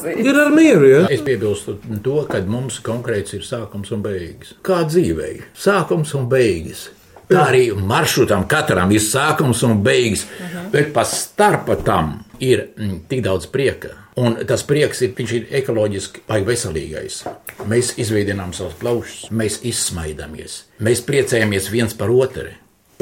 zīme. 0.00 0.18
ir 0.26 0.38
ar 0.42 0.50
mieru, 0.50 0.86
ja? 0.90 1.02
Es 1.14 1.22
piebilstu 1.26 1.76
to, 2.02 2.16
ka 2.26 2.40
mums 2.42 2.80
konkrēts 2.82 3.36
ir 3.38 3.46
sākums 3.46 3.92
un 3.94 4.02
beigas. 4.02 4.56
Kā 4.66 4.82
dzīvē, 4.88 5.30
sākums 5.54 6.14
un 6.18 6.26
beigas. 6.30 6.88
Tā 7.26 7.42
arī 7.48 7.68
maršrutam 7.74 8.44
katram 8.50 8.92
ir 8.94 9.02
sākums 9.02 9.64
un 9.66 9.80
beigas, 9.82 10.26
bet 10.70 10.92
pa 10.94 11.02
starpa 11.08 11.74
tam 11.82 12.20
ir 12.38 12.68
mm, 12.76 13.00
tik 13.10 13.24
daudz 13.26 13.48
prieka. 13.50 13.94
Un 14.16 14.38
tas 14.48 14.62
prieks 14.64 15.02
ir, 15.04 15.18
ir 15.34 15.48
ekoloģiski 15.58 16.22
baigi 16.28 16.48
veselīgais. 16.48 17.18
Mēs 17.68 17.92
izveidojam 18.00 18.54
savus 18.56 18.78
plaušus, 18.80 19.26
mēs 19.28 19.58
izsmaidamies, 19.66 20.62
mēs 20.80 21.02
priecājamies 21.04 21.68
viens 21.72 21.96
par 21.98 22.14
otru. 22.14 22.48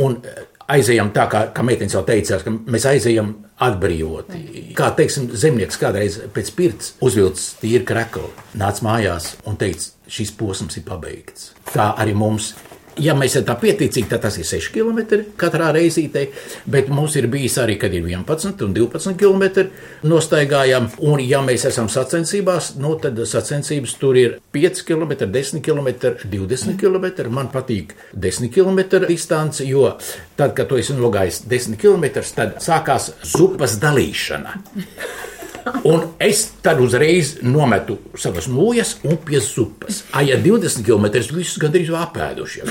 Un 0.03 0.17
eh, 0.27 0.41
aizejam 0.75 1.13
tā, 1.15 1.29
kā, 1.31 1.45
kā 1.55 1.63
meitenes 1.67 1.95
jau 1.95 2.03
teicās, 2.09 2.43
ka 2.43 2.51
mēs 2.51 2.89
aizejam 2.91 3.31
atbrīvoti. 3.63 4.41
Kā 4.75 4.89
teiksim, 4.99 5.29
zemnieks 5.39 5.79
kādreiz 5.79 6.19
pēc 6.35 6.51
pirts 6.57 6.95
uzvilcis 7.05 7.61
tīru 7.61 7.87
kreklu, 7.87 8.33
nāca 8.59 8.89
mājās 8.89 9.35
un 9.47 9.61
teica, 9.61 9.93
šis 10.11 10.33
posms 10.41 10.81
ir 10.81 10.89
pabeigts. 10.89 11.53
Tā 11.71 11.93
arī 12.01 12.17
mums 12.19 12.55
Ja 13.03 13.15
mēs 13.19 13.33
esam 13.35 13.47
tā 13.49 13.57
pieticīgi, 13.59 14.07
tad 14.11 14.23
tas 14.23 14.37
ir 14.39 14.47
6 14.47 14.71
km 14.75 15.01
katrā 15.41 15.73
reizītē, 15.75 16.29
bet 16.71 16.91
mums 16.95 17.17
ir 17.19 17.27
bijis 17.33 17.57
arī, 17.63 17.75
kad 17.81 17.95
ir 17.95 18.07
11 18.07 18.63
un 18.67 18.75
12 18.77 19.17
km 19.19 19.67
nostaigājām. 20.07 20.91
Un, 21.03 21.23
ja 21.25 21.43
mēs 21.43 21.67
esam 21.71 21.91
sacensībās, 21.91 22.75
nu, 22.79 22.95
tad 23.03 23.19
sacensības 23.27 23.97
tur 23.99 24.19
ir 24.21 24.39
5 24.55 24.85
km, 24.87 25.17
10 25.27 25.65
km, 25.65 25.91
20 26.23 26.79
km. 26.81 27.11
Man 27.35 27.51
patīk 27.55 27.97
10 28.15 28.53
km 28.55 29.05
distance, 29.09 29.67
jo 29.67 29.89
tad, 30.39 30.55
kad 30.55 30.71
tu 30.71 30.79
esi 30.79 30.95
nogājis 30.95 31.43
10 31.51 31.81
km, 31.81 32.23
tad 32.37 32.59
sākās 32.63 33.11
zupas 33.35 33.79
dalīšana. 33.83 34.61
Un 35.89 36.03
es 36.21 36.45
tad 36.65 36.81
uzreiz 36.85 37.39
nometu 37.43 37.97
savas 38.21 38.49
mūjas 38.53 38.99
un 39.09 39.17
pie 39.25 39.41
zupas. 39.41 40.03
Ai, 40.13 40.27
ja 40.29 40.37
20 40.41 40.85
km 40.85 41.09
visus 41.37 41.57
gandrīz 41.63 41.93
vēl 41.93 42.03
apēduši. 42.05 42.61
jau. 42.61 42.67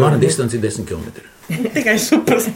Mana 0.00 0.18
distance 0.18 0.56
ir 0.58 0.62
10 0.64 0.88
km. 0.88 1.06
Tikai 1.48 1.96
supers. 2.02 2.48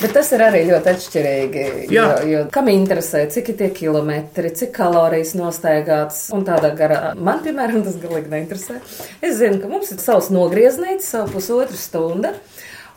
Bet 0.00 0.12
tas 0.14 0.30
ir 0.36 0.42
arī 0.44 0.62
ļoti 0.68 0.90
atšķirīgi. 0.92 1.64
Jo, 1.92 2.06
jo 2.28 2.42
kam 2.54 2.70
interesē, 2.72 3.24
cik 3.32 3.52
ir 3.52 3.58
tie 3.58 3.70
kilometri, 3.74 4.52
cik 4.54 4.72
kalorijas 4.76 5.34
nostaigāts 5.38 6.26
un 6.34 6.46
tādā 6.46 6.70
garā. 6.78 7.00
Man, 7.18 7.42
piemēram, 7.44 7.82
tas 7.86 7.98
galīgi 8.02 8.32
neinteresē. 8.32 8.80
Es 9.24 9.38
zinu, 9.40 9.60
ka 9.62 9.70
mums 9.70 9.92
ir 9.94 10.02
savs 10.02 10.30
nogrieznīts, 10.34 11.10
savu 11.14 11.34
pusotru 11.36 11.78
stundu. 11.80 12.34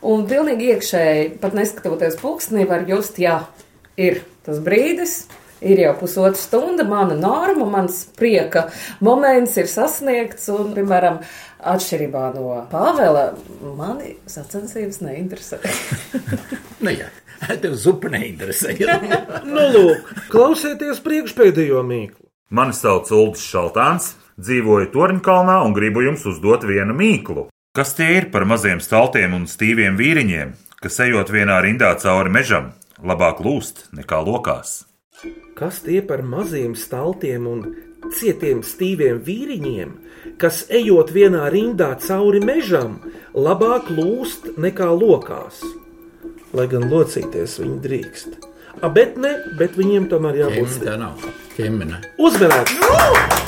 Un 0.07 0.27
pilnīgi 0.29 0.73
iekšēji, 0.75 1.29
pat 1.41 1.55
neskatoties 1.57 2.19
pulkstenī, 2.21 2.67
var 2.69 2.85
just, 2.89 3.17
jā, 3.17 3.39
ir 3.97 4.23
tas 4.45 4.61
brīdis. 4.63 5.25
Ir 5.57 5.79
jau 5.81 5.95
pusotra 5.97 6.37
stunda, 6.37 6.83
mana 6.85 7.15
norma, 7.17 7.65
mans 7.65 8.03
prieka 8.13 8.67
moments 9.01 9.55
ir 9.57 9.65
sasniegts. 9.65 10.45
Un, 10.53 10.69
piemēram, 10.75 11.17
atšķirībā 11.57 12.27
no 12.35 12.59
Pāvela, 12.69 13.31
mani 13.77 14.15
sacensības 14.29 15.01
neinteresē. 15.05 15.61
Nu, 16.77 16.91
jā, 16.93 17.07
tev 17.57 17.73
zupa 17.73 18.11
neinteresē. 18.13 18.75
Nu, 19.49 19.65
lūk, 19.73 20.13
klausieties 20.29 21.01
priekšpēdējo 21.01 21.81
mīklu. 21.81 22.27
Mani 22.53 22.77
sauc 22.77 23.09
Ulris 23.11 23.41
Šaltāns, 23.49 24.13
dzīvoju 24.37 24.91
Torņkalnā 24.93 25.57
un 25.65 25.73
gribu 25.73 26.05
jums 26.05 26.21
uzdot 26.29 26.69
vienu 26.69 26.93
mīklu. 26.95 27.49
Kas 27.75 27.97
tie 27.97 28.13
ir 28.21 28.29
par 28.33 28.45
maziem 28.45 28.77
staltiem 28.81 29.33
un 29.37 29.49
stīviem 29.49 29.97
vīriņiem, 29.97 30.53
kas 30.85 31.01
ejot 31.03 31.33
vienā 31.33 31.57
rindā 31.65 31.91
cauri 31.99 32.31
mežam, 32.33 32.71
labāk 33.03 33.41
lūst 33.43 33.87
nekā 33.95 34.21
lokās? 34.25 34.85
Kas 35.57 35.81
tie 35.85 36.01
par 36.05 36.21
maziem 36.21 36.75
staltiem 36.77 37.47
un 37.49 37.63
cietiem 38.13 38.61
stīviem 38.65 39.19
vīriņiem, 39.25 39.95
kas 40.41 40.65
ejot 40.69 41.11
vienā 41.15 41.47
rindā 41.53 41.95
cauri 42.03 42.41
mežam, 42.43 42.99
labāk 43.33 43.89
lūst 43.93 44.53
nekā 44.57 44.91
lokās? 44.93 45.63
Lai 46.53 46.67
gan 46.71 46.87
locīties 46.91 47.57
viņi 47.63 47.81
drīkst. 47.83 48.39
A, 48.77 48.91
bet 48.93 49.17
ne, 49.17 49.33
bet 49.57 49.73
viņiem 49.77 50.05
tomēr 50.11 50.43
jābūt. 50.43 50.79
Tā 50.85 50.95
nav. 51.01 51.25
Ķemene. 51.57 52.03
Uzmanīgs! 52.21 53.46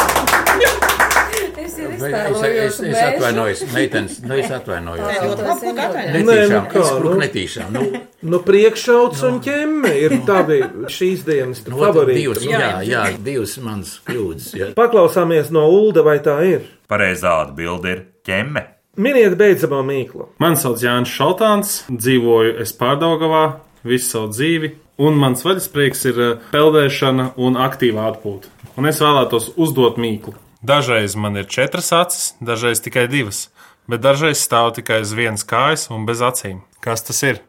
Es 1.99 2.43
Es, 2.69 2.79
es, 2.81 2.97
atvainojos, 3.03 3.63
meitenes, 3.73 4.19
nu 4.23 4.37
es 4.39 4.51
atvainojos. 4.59 5.19
Būtu 5.25 5.47
atvainot. 5.53 5.97
Nē, 5.99 6.21
nu 6.23 6.31
Netīšām, 6.31 6.67
kā, 6.71 6.83
es 6.85 6.91
nu? 7.03 7.13
netīšām. 7.23 7.73
Nu, 7.75 7.85
Nu, 8.19 8.41
priekšauts 8.43 9.21
un 9.23 9.37
ķemme 9.39 9.93
ir 9.95 10.17
tavi 10.27 10.57
šīs 10.91 11.21
dienas 11.23 11.61
no, 11.69 11.77
favorīti. 11.79 12.19
divas, 12.25 12.41
jā, 12.43 12.71
jā, 12.83 13.03
divas 13.23 13.53
manas 13.63 13.93
kļūdas. 14.03 14.49
Jā. 14.59 14.67
Paklausāmies 14.75 15.53
no 15.55 15.63
Ulda, 15.71 16.03
vai 16.03 16.17
tā 16.25 16.35
ir. 16.43 16.65
Pareizā 16.91 17.37
atbilde 17.45 17.93
ir 17.93 18.01
ķemme. 18.27 18.65
Miniet 18.99 19.37
beidzamo 19.39 19.79
mīklu. 19.87 20.27
Mani 20.43 20.59
sauc 20.59 20.83
Jānis 20.83 21.13
Šaltāns, 21.15 21.77
dzīvoju 21.87 22.57
es 22.59 22.75
Pārdaugavā 22.75 23.45
visu 23.87 24.09
savu 24.17 24.33
dzīvi, 24.35 24.73
un 24.99 25.15
mans 25.15 25.45
vaļasprieks 25.47 26.03
ir 26.11 26.19
eh, 26.25 26.33
peldēšana 26.51 27.29
un 27.39 27.55
aktīva 27.55 28.09
atpūta. 28.11 28.51
Un 28.75 28.91
es 28.91 28.99
vēlētos 28.99 29.53
uzdot 29.55 29.95
mīklu. 29.95 30.35
Dažreiz 30.61 31.15
man 31.15 31.37
ir 31.39 31.47
četras 31.47 31.91
acis, 31.95 32.33
dažreiz 32.43 32.81
tikai 32.83 33.07
divas, 33.07 33.45
bet 33.87 34.01
dažreiz 34.03 34.41
stāv 34.43 34.73
tikai 34.75 34.99
uz 35.05 35.13
vienas 35.15 35.45
kājas 35.47 35.85
un 35.87 36.03
bez 36.05 36.19
acīm. 36.19 36.65
Kas 36.83 37.05
tas 37.07 37.21
ir? 37.23 37.39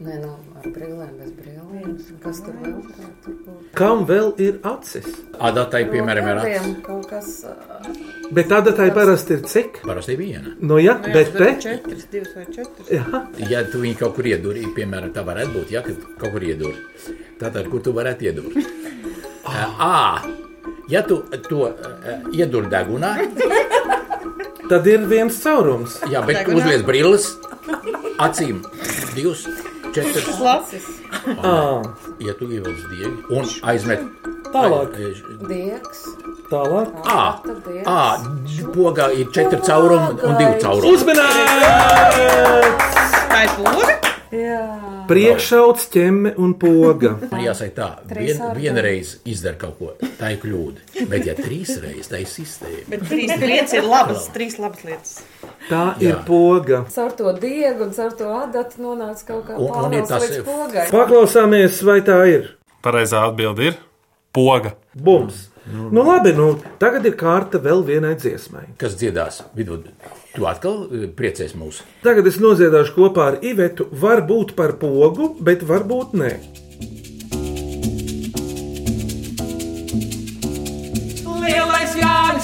Nē, 0.00 0.14
nu, 0.22 0.30
ar 0.56 0.64
brīvlēm, 0.64 1.10
bez 1.20 1.34
brīvlēm. 1.36 1.98
Kas 2.22 2.40
tur 2.46 2.56
vēl 2.62 2.78
varētu 2.80 3.34
būt? 3.44 3.66
Kam 3.76 4.06
vēl 4.08 4.30
ir 4.40 4.56
acis? 4.66 5.06
Adatai, 5.36 5.82
piemēram, 5.92 6.30
ir 6.32 6.40
acis. 6.40 6.70
Kaut 6.86 7.04
kas. 7.10 7.28
Bet 8.32 8.48
tāda 8.50 8.72
tai 8.78 8.88
parasti 8.96 9.36
ir 9.36 9.44
cik? 9.50 9.82
Parasti 9.84 10.16
viena. 10.16 10.54
Nu, 10.64 10.80
jā, 10.80 10.96
bet 11.04 11.36
te. 11.36 11.50
Četras, 11.60 12.06
divas 12.12 12.32
vai 12.38 12.46
četras. 12.48 12.88
Jā, 12.88 13.22
Ja 13.52 13.60
tu 13.68 13.84
viņu 13.84 14.00
kaut 14.00 14.16
kur 14.16 14.30
iedūri, 14.32 14.64
piemēram, 14.78 15.12
tā 15.12 15.26
varētu 15.28 15.58
būt, 15.58 15.76
ja 15.76 15.84
kad 15.84 16.00
kaut 16.16 16.32
kur 16.38 16.48
iedūri. 16.48 16.80
Tātad, 17.42 17.68
kur 17.68 17.84
tu 17.84 17.92
varētu 17.92 18.30
iedūrt? 18.32 18.72
Ā, 19.44 19.94
ja 20.88 21.02
tu 21.02 21.22
to 21.48 21.68
ā, 21.68 21.72
iedūri 22.32 22.68
degunā, 22.72 23.12
tad 24.70 24.86
ir 24.86 25.06
viens 25.10 25.36
caurums. 25.42 25.98
jā, 26.10 26.20
bet 26.26 26.44
tu 26.46 26.56
uzliec 26.58 26.84
brilles, 26.86 27.30
acīm 28.18 28.62
divas, 29.14 29.46
četras. 29.94 30.38
Lasis. 30.40 30.86
Ā, 31.24 31.82
Ja 32.22 32.32
tu 32.38 32.46
ievelc 32.46 32.78
diegu 32.90 33.24
un 33.34 33.44
aizmet 33.70 34.00
Tālāk. 34.54 34.92
Diegs. 35.48 36.02
tālāk. 36.50 36.88
Ā, 37.10 37.22
Tad 37.42 37.58
diegs. 37.66 37.86
ā, 37.90 38.14
pogā 38.74 39.08
ir 39.18 39.26
četri 39.34 39.58
caurumi 39.66 40.14
un 40.22 40.36
divi 40.38 40.60
caurumi. 40.62 40.92
Uzmanīgs! 40.94 42.14
Tā 43.32 43.40
ir 43.44 43.50
poga. 43.58 44.13
Jā. 44.34 44.60
Priekšauts, 45.08 45.86
ķemme 45.94 46.34
un 46.40 46.54
poga. 46.60 47.14
Man 47.32 47.44
jāsaka 47.44 47.74
tā, 47.76 47.88
vien, 48.10 48.40
vienreiz 48.58 49.14
izdara 49.28 49.58
kaut 49.60 49.78
ko, 49.78 49.92
tā 50.18 50.34
ir 50.34 50.40
kļūda. 50.42 51.06
Bet, 51.10 51.28
ja 51.28 51.36
trīs 51.38 51.72
reizes 51.82 52.10
tā 52.10 52.20
ir 52.24 52.30
sistēma, 52.30 52.82
Bet 52.90 53.06
trīs 53.10 53.32
lietas 53.44 53.76
ir 53.78 53.88
labas. 53.88 54.28
Trīs 54.34 54.58
labas 54.62 54.84
lietas. 54.86 55.16
Tā 55.68 55.84
ir 56.02 56.12
Jā. 56.12 56.20
poga. 56.26 56.82
Caur 56.92 57.16
to 57.16 57.32
diegu 57.40 57.88
un 57.88 57.96
caur 57.96 58.18
to 58.18 58.34
adatu 58.42 58.84
nonāca 58.84 59.30
kaut 59.30 59.48
kā 59.48 59.56
ir 60.28 60.44
pogai. 60.44 60.86
Paklausāmies, 60.92 61.80
vai 61.86 62.00
tā 62.04 62.20
ir. 62.32 62.54
Pareizā 62.84 63.24
atbilde 63.30 63.70
ir 63.72 63.82
poga. 64.34 64.74
Bums. 64.94 65.48
Nu, 65.72 66.02
labi, 66.04 66.34
nu, 66.36 66.50
tagad 66.80 67.06
ir 67.08 67.14
kārta 67.16 67.56
vēl 67.62 67.80
vienai 67.86 68.12
dziesmai. 68.20 68.66
kas 68.76 68.98
dziedās 69.00 69.40
vidū, 69.56 69.78
tu 70.34 70.44
atkal 70.50 70.82
eh, 70.84 71.06
priecies 71.08 71.54
mūsu. 71.56 71.86
Tagad 72.04 72.28
es 72.28 72.36
noziedāšu 72.42 72.92
kopā 72.98 73.30
ar 73.32 73.38
Ivetu. 73.40 73.88
Varbūt 74.04 74.52
par 74.58 74.76
pogu, 74.82 75.32
bet 75.40 75.64
varbūt 75.64 76.12
nē. 76.20 76.63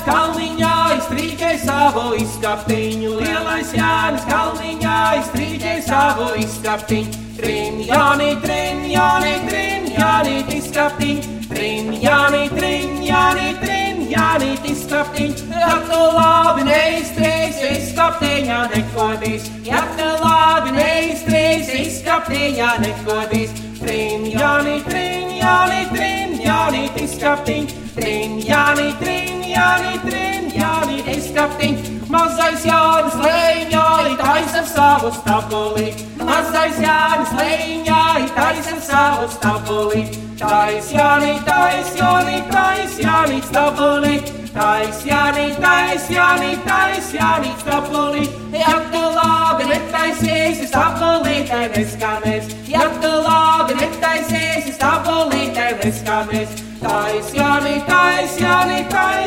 Jānis 0.00 0.06
Kalniņā 0.08 0.74
iztrīķē 0.96 1.48
savu 1.60 2.14
izskaptiņu. 2.16 3.10
Lielais 3.20 3.72
Jānis 3.76 4.22
Kalniņā 4.24 4.94
iztrīķē 5.20 5.72
savu 5.84 6.28
izskaptiņu. 6.40 7.18
Trim 7.36 7.80
Jāni, 7.84 8.30
trim 8.40 8.80
Jāni, 8.88 9.34
trim 9.48 9.90
Jāni, 9.92 10.36
izskaptiņu. 10.56 11.34
Trim 11.50 11.90
Jāni, 12.00 12.48
trim 12.54 12.94
Jāni, 13.04 13.50
trim 13.60 14.00
Jāni, 14.08 14.56
izskaptiņu. 14.72 15.50
Ja 15.52 15.76
tu 15.84 16.00
labi 16.16 16.64
neiztrīs, 16.64 17.60
izskaptiņā 17.74 18.60
nekodīs. 18.72 19.50
Ja 19.68 19.82
tu 19.98 20.08
labi 20.24 20.72
neiztrīs, 20.78 21.74
izskaptiņā 21.82 22.70
nekodīs. 22.86 23.52
Trim 23.82 24.24
Jāni, 24.32 24.80
trim 24.88 25.36
Jāni, 25.42 25.84
trim 25.92 26.40
Jāni, 26.40 26.88
izskaptiņu. 27.04 27.84
Trim 28.00 28.40
Jāni, 28.48 28.88
trim 29.02 29.39
Jāni, 29.54 29.94
trim 30.04 30.50
Jāni, 30.54 31.00
izskaptiņu. 31.16 31.98
Mazais 32.10 32.64
Jānis 32.66 33.14
Lēņāji 33.22 34.16
taisa 34.18 34.64
savu 34.66 35.12
stabuli. 35.14 35.92
Mazais 36.18 36.80
Jānis 36.82 37.30
Lēņāji 37.38 38.32
taisa 38.34 38.80
savu 38.86 39.28
stabuli. 39.36 40.02
Tais 40.40 40.90
Jāni, 40.90 41.36
tais 41.46 41.94
Jāni, 42.00 42.40
tais 42.50 42.98
Jāni 42.98 43.42
stabuli. 43.46 44.14
tais 44.52 45.04
Jāni, 45.04 45.46
tais 45.60 46.08
Jāni, 46.10 46.56
tais 46.66 47.12
Jāni, 47.12 47.52
stapuli. 47.60 48.24
Ja 48.52 48.74
tu 48.90 49.02
labi 49.18 49.68
netaisies, 49.70 50.66
stapuli, 50.68 51.44
tev 51.48 51.70
neskanēs. 51.76 52.50
Ja 52.68 52.88
tu 53.02 53.12
labi 53.28 53.78
netaisies, 53.78 54.74
stapuli, 54.74 55.50
tev 55.54 55.84
neskanēs. 55.84 56.58
Tais 56.82 57.34
Jāni, 57.36 57.78
tais 57.86 58.38
Jāni, 58.40 58.84
tais 58.88 58.88
Jāni. 58.90 59.19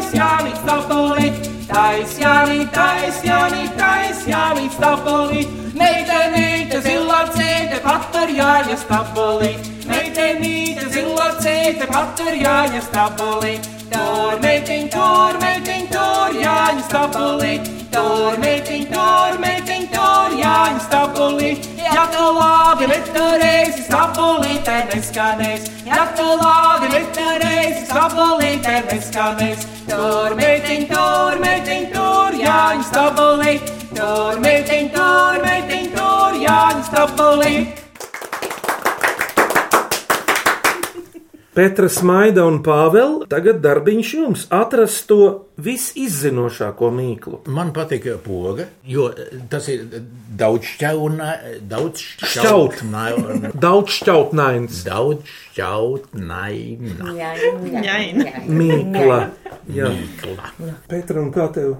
Tais 2.23 2.31
Jāni, 2.31 2.65
tais 2.71 3.17
Jāni, 3.25 3.65
tais 3.75 4.21
Jāni, 4.23 4.69
stapuli. 4.71 5.41
Meitenīte, 5.75 6.79
zilā 6.85 7.25
cēte, 7.35 7.81
patur 7.83 8.31
cēte, 11.63 11.87
patur 11.87 12.35
jāņa 12.35 12.81
stapuli. 12.83 13.53
Tur 13.93 14.39
meitiņ, 14.43 14.87
tur 14.91 15.37
meitiņ, 15.39 15.83
tur 15.93 16.35
jāņa 16.35 16.83
stapuli. 16.87 17.53
Tur 17.93 18.39
meitiņ, 18.41 18.87
tur 18.91 19.37
meitiņ, 19.43 19.85
tur 19.93 20.35
jāņa 20.39 20.81
stapuli. 20.87 21.51
Ja 21.83 22.07
tu 22.11 22.25
labi 22.37 22.89
neturēsi 22.89 23.85
stapuli, 23.85 24.57
tad 24.65 24.91
neskanēs. 24.91 25.69
Ja 25.87 26.07
tu 26.17 26.25
labi 26.41 26.89
neturēsi 26.95 27.85
stapuli, 27.85 28.57
tad 28.65 28.89
neskanēs. 28.91 29.67
Tur 29.91 30.35
meitiņ, 30.39 30.89
tur 30.89 31.39
meitiņ, 31.45 31.87
tur 31.93 32.41
jāņa 32.41 32.89
stapuli. 32.89 33.55
Tur 33.93 34.43
meitiņ, 34.43 34.91
tur 34.97 35.39
meitiņ, 35.45 35.87
tur 35.95 36.43
jāņa 36.43 36.85
stapuli. 36.89 37.82
Petra 41.53 41.85
Smaida 41.85 42.47
un 42.49 42.55
Pāvela, 42.65 43.27
tagad 43.29 43.59
darbiņš 43.61 44.11
jums 44.17 44.47
atrast 44.53 45.05
to 45.11 45.17
visizzinošāko 45.61 46.89
mīklu. 46.95 47.43
Man 47.53 47.69
patīk 47.75 48.07
poga, 48.25 48.65
jo 48.89 49.05
tas 49.51 49.67
ir 49.69 49.83
daudz 50.39 50.65
šķauna, 50.71 51.27
daudz 51.69 52.01
Šķaut. 52.01 52.79
šķautnaina. 52.81 53.51
Daudz 53.53 53.99
šķautnains. 53.99 54.81
Daudz 54.87 55.21
šķautnaina. 55.53 57.13
Mīkla. 58.49 59.19
Jā. 59.77 59.93
Mīkla. 59.93 60.73
Petra, 60.89 61.21
un 61.21 61.29
kā 61.37 61.45
tev 61.53 61.75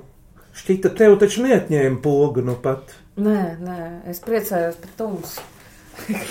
šķita, 0.62 0.94
tev 1.02 1.18
taču 1.26 1.48
neatņēma 1.48 1.98
pogu 2.06 2.46
nu 2.46 2.60
pat? 2.62 2.94
Nē, 3.18 3.40
nē, 3.58 3.80
es 4.14 4.22
priecājos 4.22 4.78
par 4.86 4.94
tumsu. 5.02 5.42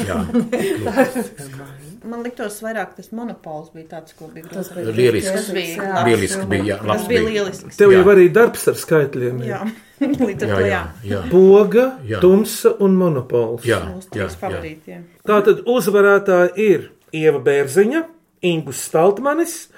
Jā. 0.07 0.23
Man 2.05 2.23
liktos, 2.25 2.57
vairāk 2.65 2.95
tas 2.97 3.11
monopols 3.15 3.69
bija 3.75 3.87
tāds, 3.97 4.15
ko 4.19 4.27
bija 4.33 4.49
Tas 4.51 4.71
grūti. 4.73 4.85
bija 4.97 4.97
Lielisks. 5.13 5.33
Tas 5.37 5.51
bija, 5.55 5.77
Jā. 5.77 6.05
Lieliski 6.07 6.47
bija, 6.51 6.65
jā, 6.73 6.79
tas 6.81 6.87
labs 6.91 7.07
bija 7.11 7.23
lielisks. 7.29 7.77
Tev 7.79 7.93
jau 7.95 8.03
arī 8.15 8.25
darbs 8.35 8.65
ar 8.73 8.79
skaitļiem. 8.81 9.43
ir. 9.43 9.51
Jā, 9.53 9.61
līdz 10.29 10.43
ar 10.43 10.49
Jā, 10.49 10.57
to 10.57 10.67
jā, 10.67 10.81
jā. 11.13 11.21
Poga, 11.31 11.87
Jā. 12.09 12.21
tumsa 12.25 12.75
un 12.83 12.97
monopols. 12.99 13.67
Jā, 13.69 13.81
jā, 14.15 14.27
jā. 14.29 14.75
jā. 14.87 14.99
Tātad 15.29 15.63
uzvarētāji 15.67 16.67
ir 16.71 16.91
Ieva 17.13 17.39
Bērziņa, 17.45 18.03
Ingus 18.51 18.83
Staltmanis 18.89 19.69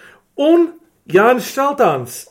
un 0.41 0.71
Jānis 1.13 1.51
Šaltāns. 1.53 2.23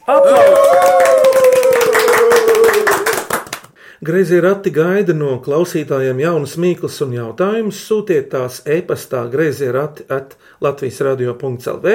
Greizie 4.03 4.41
rati 4.43 4.67
gaida 4.75 5.13
no 5.15 5.37
klausītājiem 5.39 6.17
jaunas 6.19 6.57
mīklas 6.59 6.97
un 7.05 7.13
jautājumus. 7.15 7.77
Sūtiet 7.87 8.25
tās 8.33 8.57
e-pastā 8.67 9.21
greizie 9.31 9.69
rati 9.71 10.03
at 10.11 10.33
Latvijas 10.65 10.97
radio.clv 11.07 11.93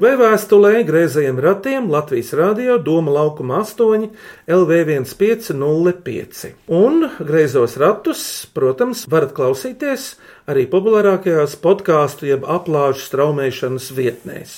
vai 0.00 0.12
vēstulē 0.16 0.80
greizajiem 0.88 1.36
ratiem 1.44 1.90
Latvijas 1.92 2.32
radio 2.40 2.78
Doma 2.80 3.12
laukuma 3.18 3.60
8 3.66 4.08
LV1505. 4.48 6.56
Un 6.72 7.04
greizos 7.20 7.76
ratus, 7.82 8.48
protams, 8.56 9.04
varat 9.12 9.36
klausīties 9.36 10.16
arī 10.48 10.64
populārākajās 10.72 11.60
podkāstu 11.60 12.30
jeb 12.30 12.48
aplāžu 12.48 13.04
straumēšanas 13.10 13.92
vietnēs. 13.98 14.56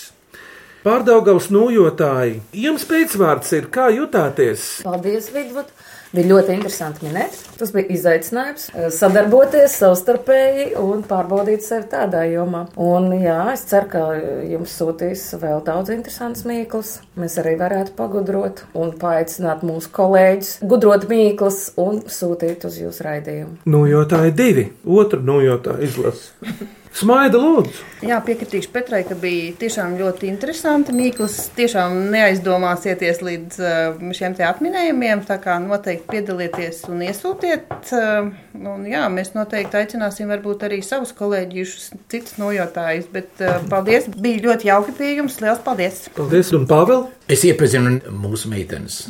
Pārdaugavs 0.86 1.50
nojotāji, 1.50 2.38
jums 2.60 2.84
pēcvārds 2.86 3.50
ir, 3.58 3.66
kā 3.72 3.88
jutāties? 3.98 4.84
Paldies, 4.86 5.32
Vidvud! 5.34 5.66
Bija 6.14 6.30
ļoti 6.30 6.54
interesanti 6.54 7.08
minēt. 7.08 7.34
Tas 7.58 7.72
bija 7.74 7.90
izaicinājums 7.90 8.68
eh, 8.70 8.86
sadarboties 8.94 9.74
savstarpēji 9.80 10.66
un 10.78 11.02
pārbaudīt 11.08 11.64
sevi 11.66 11.88
tādā 11.90 12.22
jomā. 12.30 12.64
Un, 12.78 13.08
jā, 13.18 13.40
es 13.54 13.64
ceru, 13.70 13.88
ka 13.90 14.02
jums 14.46 14.76
sūtīs 14.78 15.24
vēl 15.42 15.64
daudz 15.66 15.90
interesantas 15.94 16.46
mīklas. 16.46 16.96
Mēs 17.18 17.34
arī 17.42 17.56
varētu 17.58 17.96
pagudrot 17.98 18.62
un 18.78 18.94
paaicināt 19.00 19.66
mūsu 19.66 19.90
kolēģus, 19.94 20.54
gudrot 20.70 21.08
mīklas 21.10 21.60
un 21.82 22.04
sūtīt 22.06 22.68
uz 22.68 22.78
jūsu 22.84 23.08
raidījumu. 23.08 23.58
Nojotāji 23.74 24.38
divi, 24.38 24.68
otru 24.86 25.22
nojotāju 25.26 25.90
izlasa. 25.90 26.54
Smaida 26.94 27.40
lūdzu! 27.42 27.80
Jā, 28.06 28.20
piekritīšu 28.22 28.68
Petrai, 28.70 29.00
ka 29.02 29.16
bija 29.18 29.48
tiešām 29.58 29.96
ļoti 29.98 30.28
interesanti. 30.30 30.92
Mīklas 30.94 31.48
tiešām 31.56 31.96
neaizdomāsieties 32.12 33.18
līdz 33.24 33.58
uh, 33.58 34.04
šiem 34.14 34.36
te 34.38 34.44
atminējumiem. 34.46 35.24
Tā 35.26 35.40
kā 35.42 35.56
noteikti 35.58 36.06
piedalieties 36.12 36.84
un 36.92 37.02
iesūtiet. 37.02 37.74
Uh, 37.90 38.30
un, 38.54 38.86
jā, 38.86 39.02
mēs 39.10 39.32
noteikti 39.34 39.80
aicināsim 39.80 40.30
varbūt 40.30 40.62
arī 40.68 40.78
savus 40.86 41.10
kolēģus, 41.18 41.90
citus 42.14 42.38
nojotājus. 42.38 43.10
Bet 43.10 43.42
uh, 43.42 43.58
paldies, 43.72 44.06
bija 44.14 44.44
ļoti 44.46 44.70
jauki 44.70 44.94
pie 44.94 45.16
jums. 45.16 45.40
Lielas 45.42 45.66
paldies! 45.66 46.04
Paldies, 46.14 46.54
un 46.54 46.70
Pāvēl! 46.70 47.08
Es 47.26 47.42
iepazinu 47.48 47.98
mūsu 48.22 48.54
meitenes, 48.54 49.08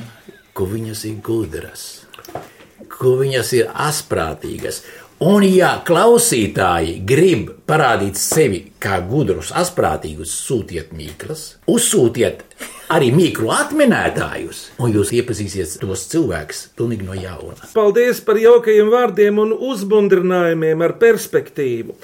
ko 0.56 0.72
viņas 0.72 1.04
ir 1.10 1.20
gudras, 1.26 1.88
ko 2.88 3.18
viņas 3.20 3.56
ir 3.60 3.68
asprātīgas. 3.76 4.86
Un, 5.22 5.44
ja 5.46 5.76
klausītāji 5.86 6.96
grib 7.06 7.52
parādīt 7.70 8.18
sevi 8.18 8.64
kā 8.82 8.98
gudrus, 9.06 9.52
asprātīgus, 9.54 10.32
sūtiet 10.34 10.90
mīklas, 10.96 11.44
uzsūtiet 11.70 12.42
arī 12.90 13.12
mīklu 13.14 13.52
atminētājus, 13.54 14.64
un 14.82 14.90
jūs 14.96 15.12
iepazīsiet 15.14 15.76
tos 15.80 16.08
cilvēkus 16.10 16.64
pilnīgi 16.74 17.06
no 17.06 17.14
jauna. 17.14 17.70
Paldies 17.76 18.20
par 18.26 18.40
jaukajiem 18.42 18.90
vārdiem 18.90 19.38
un 19.44 19.54
uzbundrinājumiem 19.54 20.82
ar 20.82 20.96
perspektīvu. 20.98 21.94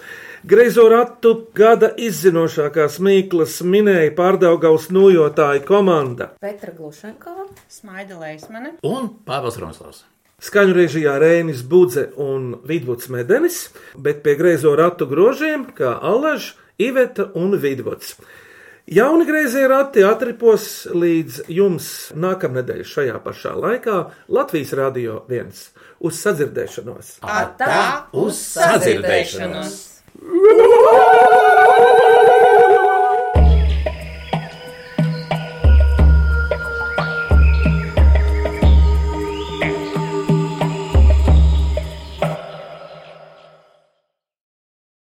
Greizo 0.47 0.87
ratu 0.89 1.35
gada 1.53 1.91
izzinošākās 2.01 2.97
mīklas 3.05 3.59
minēja 3.67 4.15
pārdaugaus 4.17 4.87
nojotāju 4.95 5.67
komanda. 5.69 6.31
Petra 6.41 6.73
Glušenko, 6.79 7.51
Smaida 7.69 8.17
Leismane 8.23 8.79
Un 8.87 9.13
Pāvils 9.27 9.61
Ronslavs. 9.61 10.07
Skaņu 10.41 10.73
režijā 10.73 11.19
Rēnis 11.21 11.61
Budze 11.69 12.07
un 12.17 12.55
Vidvuds 12.65 13.11
Medenis, 13.13 13.67
bet 13.97 14.23
pie 14.25 14.39
greizo 14.39 14.73
ratu 14.79 15.05
grožiem 15.11 15.67
kā 15.77 15.99
Allaž, 16.01 16.55
Iveta 16.81 17.29
un 17.37 17.59
Vidvuds. 17.61 18.15
Jauni 18.91 19.27
greizie 19.29 19.67
rati 19.69 20.01
atripos 20.03 20.89
līdz 20.97 21.43
jums 21.53 21.91
nākamnedēļ 22.17 22.81
šajā 22.89 23.21
pašā 23.23 23.53
laikā 23.61 23.99
Latvijas 24.33 24.73
Rādio 24.81 25.21
1. 25.29 25.53
Uz 26.09 26.25
sadzirdēšanos! 26.25 27.19
Atā 27.21 28.09
Uz 28.17 28.41
sadzirdēšanos! 28.57 29.79
sadzirdēšanos! 30.25 32.39